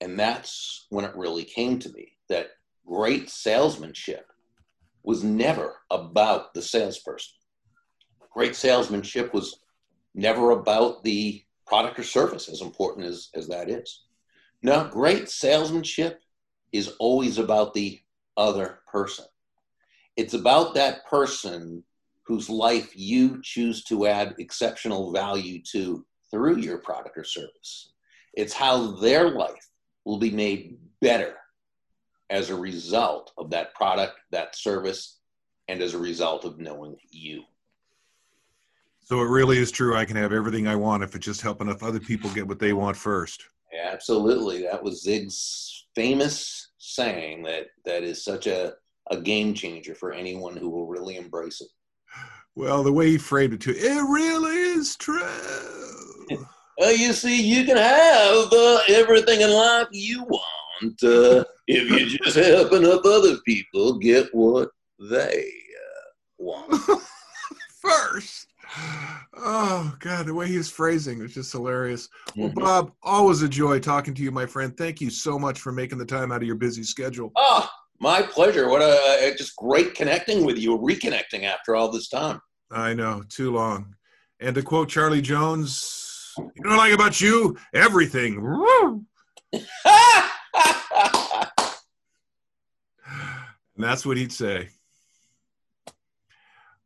And 0.00 0.18
that's 0.18 0.86
when 0.90 1.04
it 1.04 1.16
really 1.16 1.44
came 1.44 1.78
to 1.78 1.92
me 1.92 2.12
that 2.28 2.48
great 2.86 3.30
salesmanship 3.30 4.26
was 5.04 5.22
never 5.22 5.76
about 5.90 6.54
the 6.54 6.62
salesperson. 6.62 7.34
Great 8.32 8.56
salesmanship 8.56 9.32
was 9.32 9.60
never 10.14 10.52
about 10.52 11.02
the 11.04 11.44
product 11.66 11.98
or 11.98 12.02
service, 12.02 12.48
as 12.48 12.60
important 12.60 13.06
as, 13.06 13.28
as 13.34 13.48
that 13.48 13.68
is. 13.68 14.04
Now, 14.62 14.84
great 14.84 15.28
salesmanship 15.28 16.20
is 16.72 16.94
always 16.98 17.38
about 17.38 17.74
the 17.74 18.00
other 18.36 18.80
person. 18.86 19.24
It's 20.16 20.34
about 20.34 20.74
that 20.74 21.06
person 21.06 21.82
whose 22.24 22.48
life 22.48 22.92
you 22.94 23.40
choose 23.42 23.82
to 23.84 24.06
add 24.06 24.34
exceptional 24.38 25.12
value 25.12 25.60
to 25.72 26.04
through 26.30 26.58
your 26.58 26.78
product 26.78 27.18
or 27.18 27.24
service. 27.24 27.92
It's 28.34 28.54
how 28.54 28.92
their 28.92 29.30
life 29.30 29.68
will 30.04 30.18
be 30.18 30.30
made 30.30 30.78
better 31.00 31.34
as 32.30 32.48
a 32.48 32.54
result 32.54 33.32
of 33.36 33.50
that 33.50 33.74
product, 33.74 34.18
that 34.30 34.56
service, 34.56 35.18
and 35.68 35.82
as 35.82 35.94
a 35.94 35.98
result 35.98 36.44
of 36.44 36.58
knowing 36.58 36.96
you. 37.10 37.42
So 39.12 39.20
it 39.20 39.28
really 39.28 39.58
is 39.58 39.70
true. 39.70 39.94
I 39.94 40.06
can 40.06 40.16
have 40.16 40.32
everything 40.32 40.66
I 40.66 40.74
want 40.74 41.02
if 41.02 41.14
it's 41.14 41.26
just 41.26 41.42
helping 41.42 41.66
enough 41.66 41.82
other 41.82 42.00
people 42.00 42.30
get 42.30 42.48
what 42.48 42.58
they 42.58 42.72
want 42.72 42.96
first. 42.96 43.44
Absolutely. 43.84 44.62
That 44.62 44.82
was 44.82 45.02
Zig's 45.02 45.84
famous 45.94 46.70
saying 46.78 47.42
that 47.42 47.66
that 47.84 48.04
is 48.04 48.24
such 48.24 48.46
a, 48.46 48.72
a 49.10 49.20
game 49.20 49.52
changer 49.52 49.94
for 49.94 50.14
anyone 50.14 50.56
who 50.56 50.70
will 50.70 50.86
really 50.86 51.16
embrace 51.16 51.60
it. 51.60 51.68
Well, 52.54 52.82
the 52.82 52.90
way 52.90 53.10
he 53.10 53.18
framed 53.18 53.52
it 53.52 53.60
too, 53.60 53.74
it 53.76 54.02
really 54.08 54.56
is 54.56 54.96
true. 54.96 55.20
Uh, 56.82 56.86
you 56.86 57.12
see, 57.12 57.40
you 57.40 57.66
can 57.66 57.76
have 57.76 58.50
uh, 58.50 58.80
everything 58.88 59.42
in 59.42 59.50
life 59.50 59.86
you 59.90 60.22
want 60.22 61.02
uh, 61.02 61.44
if 61.68 61.90
you 61.90 62.18
just 62.18 62.34
help 62.34 62.72
enough 62.72 63.04
other 63.04 63.36
people 63.44 63.98
get 63.98 64.34
what 64.34 64.70
they 64.98 65.44
uh, 65.44 66.08
want. 66.38 67.02
First. 67.82 68.51
Oh 69.34 69.94
God, 69.98 70.26
the 70.26 70.34
way 70.34 70.46
he's 70.46 70.70
phrasing 70.70 71.18
was 71.18 71.34
just 71.34 71.52
hilarious. 71.52 72.08
Well, 72.36 72.50
Mhm. 72.50 72.54
Bob, 72.54 72.92
always 73.02 73.42
a 73.42 73.48
joy 73.48 73.78
talking 73.80 74.14
to 74.14 74.22
you, 74.22 74.30
my 74.30 74.46
friend. 74.46 74.76
Thank 74.76 75.00
you 75.00 75.10
so 75.10 75.38
much 75.38 75.60
for 75.60 75.72
making 75.72 75.98
the 75.98 76.04
time 76.06 76.30
out 76.32 76.42
of 76.42 76.46
your 76.46 76.56
busy 76.56 76.82
schedule. 76.84 77.32
Oh, 77.36 77.68
my 78.00 78.22
pleasure. 78.22 78.68
What 78.68 78.82
a 78.82 79.34
just 79.36 79.56
great 79.56 79.94
connecting 79.94 80.44
with 80.44 80.58
you, 80.58 80.78
reconnecting 80.78 81.44
after 81.44 81.74
all 81.74 81.90
this 81.90 82.08
time. 82.08 82.40
I 82.70 82.94
know, 82.94 83.22
too 83.28 83.52
long. 83.52 83.94
And 84.40 84.54
to 84.54 84.62
quote 84.62 84.88
Charlie 84.88 85.20
Jones, 85.22 86.32
you 86.38 86.44
know 86.58 86.70
what 86.70 86.78
I 86.78 86.84
like 86.88 86.94
about 86.94 87.20
you? 87.20 87.56
Everything. 87.74 88.40
And 93.74 93.82
that's 93.82 94.04
what 94.04 94.16
he'd 94.18 94.32
say. 94.32 94.68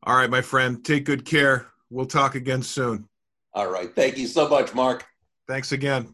All 0.05 0.17
right, 0.17 0.31
my 0.31 0.41
friend, 0.41 0.85
take 0.85 1.05
good 1.05 1.25
care. 1.25 1.67
We'll 1.91 2.07
talk 2.07 2.35
again 2.35 2.63
soon. 2.63 3.09
all 3.55 3.71
right. 3.71 3.95
Thank 3.95 4.19
you 4.19 4.27
so 4.27 4.49
much, 4.49 4.75
Mark. 4.75 5.05
Thanks 5.49 5.73
again. 5.73 6.13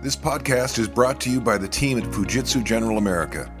This 0.00 0.16
podcast 0.16 0.78
is 0.78 0.88
brought 0.88 1.20
to 1.20 1.30
you 1.30 1.40
by 1.40 1.58
the 1.58 1.68
team 1.68 1.98
at 1.98 2.04
Fujitsu 2.04 2.64
General 2.64 2.98
America. 2.98 3.52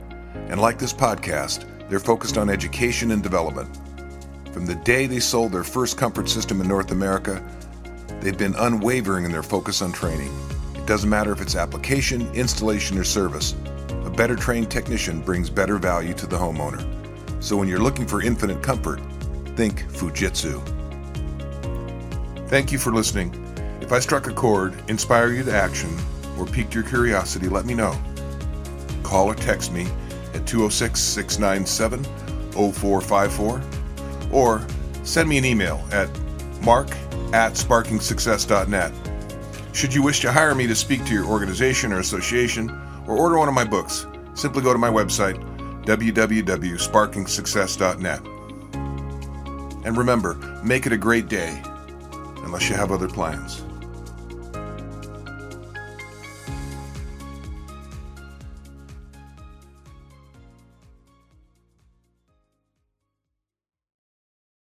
And 0.48 0.60
like 0.60 0.78
this 0.78 0.92
podcast, 0.92 1.66
they're 1.88 2.00
focused 2.00 2.36
on 2.38 2.48
education 2.48 3.10
and 3.10 3.22
development. 3.22 3.78
From 4.52 4.66
the 4.66 4.74
day 4.74 5.06
they 5.06 5.20
sold 5.20 5.52
their 5.52 5.64
first 5.64 5.96
comfort 5.96 6.28
system 6.28 6.60
in 6.60 6.68
North 6.68 6.90
America, 6.90 7.42
they've 8.20 8.36
been 8.36 8.54
unwavering 8.56 9.24
in 9.24 9.32
their 9.32 9.42
focus 9.42 9.82
on 9.82 9.92
training. 9.92 10.32
It 10.74 10.86
doesn't 10.86 11.08
matter 11.08 11.32
if 11.32 11.40
it's 11.40 11.54
application, 11.54 12.28
installation, 12.34 12.98
or 12.98 13.04
service. 13.04 13.54
A 14.04 14.10
better 14.10 14.34
trained 14.34 14.70
technician 14.70 15.20
brings 15.20 15.48
better 15.48 15.78
value 15.78 16.14
to 16.14 16.26
the 16.26 16.36
homeowner. 16.36 16.82
So 17.42 17.56
when 17.56 17.68
you're 17.68 17.78
looking 17.78 18.06
for 18.06 18.20
infinite 18.22 18.62
comfort, 18.62 19.00
think 19.54 19.80
Fujitsu. 19.90 20.60
Thank 22.52 22.70
you 22.70 22.78
for 22.78 22.92
listening. 22.92 23.32
If 23.80 23.92
I 23.92 23.98
struck 23.98 24.26
a 24.26 24.32
chord, 24.34 24.74
inspire 24.90 25.32
you 25.32 25.42
to 25.44 25.50
action, 25.50 25.88
or 26.36 26.44
piqued 26.44 26.74
your 26.74 26.84
curiosity, 26.84 27.48
let 27.48 27.64
me 27.64 27.72
know. 27.72 27.98
Call 29.02 29.28
or 29.28 29.34
text 29.34 29.72
me 29.72 29.86
at 30.34 30.46
206 30.46 31.00
697 31.00 32.04
0454 32.52 33.62
or 34.30 34.66
send 35.02 35.30
me 35.30 35.38
an 35.38 35.46
email 35.46 35.82
at 35.92 36.10
mark 36.62 36.90
at 37.32 37.54
sparkingsuccess.net. 37.54 38.92
Should 39.72 39.94
you 39.94 40.02
wish 40.02 40.20
to 40.20 40.30
hire 40.30 40.54
me 40.54 40.66
to 40.66 40.74
speak 40.74 41.06
to 41.06 41.14
your 41.14 41.24
organization 41.24 41.90
or 41.90 42.00
association 42.00 42.68
or 43.06 43.16
order 43.16 43.38
one 43.38 43.48
of 43.48 43.54
my 43.54 43.64
books, 43.64 44.06
simply 44.34 44.60
go 44.60 44.74
to 44.74 44.78
my 44.78 44.90
website 44.90 45.42
www.sparkingsuccess.net. 45.86 48.20
And 49.86 49.96
remember, 49.96 50.34
make 50.62 50.84
it 50.84 50.92
a 50.92 50.98
great 50.98 51.28
day 51.28 51.62
unless 52.52 52.68
you 52.68 52.76
have 52.76 52.92
other 52.92 53.08
plans. 53.08 53.61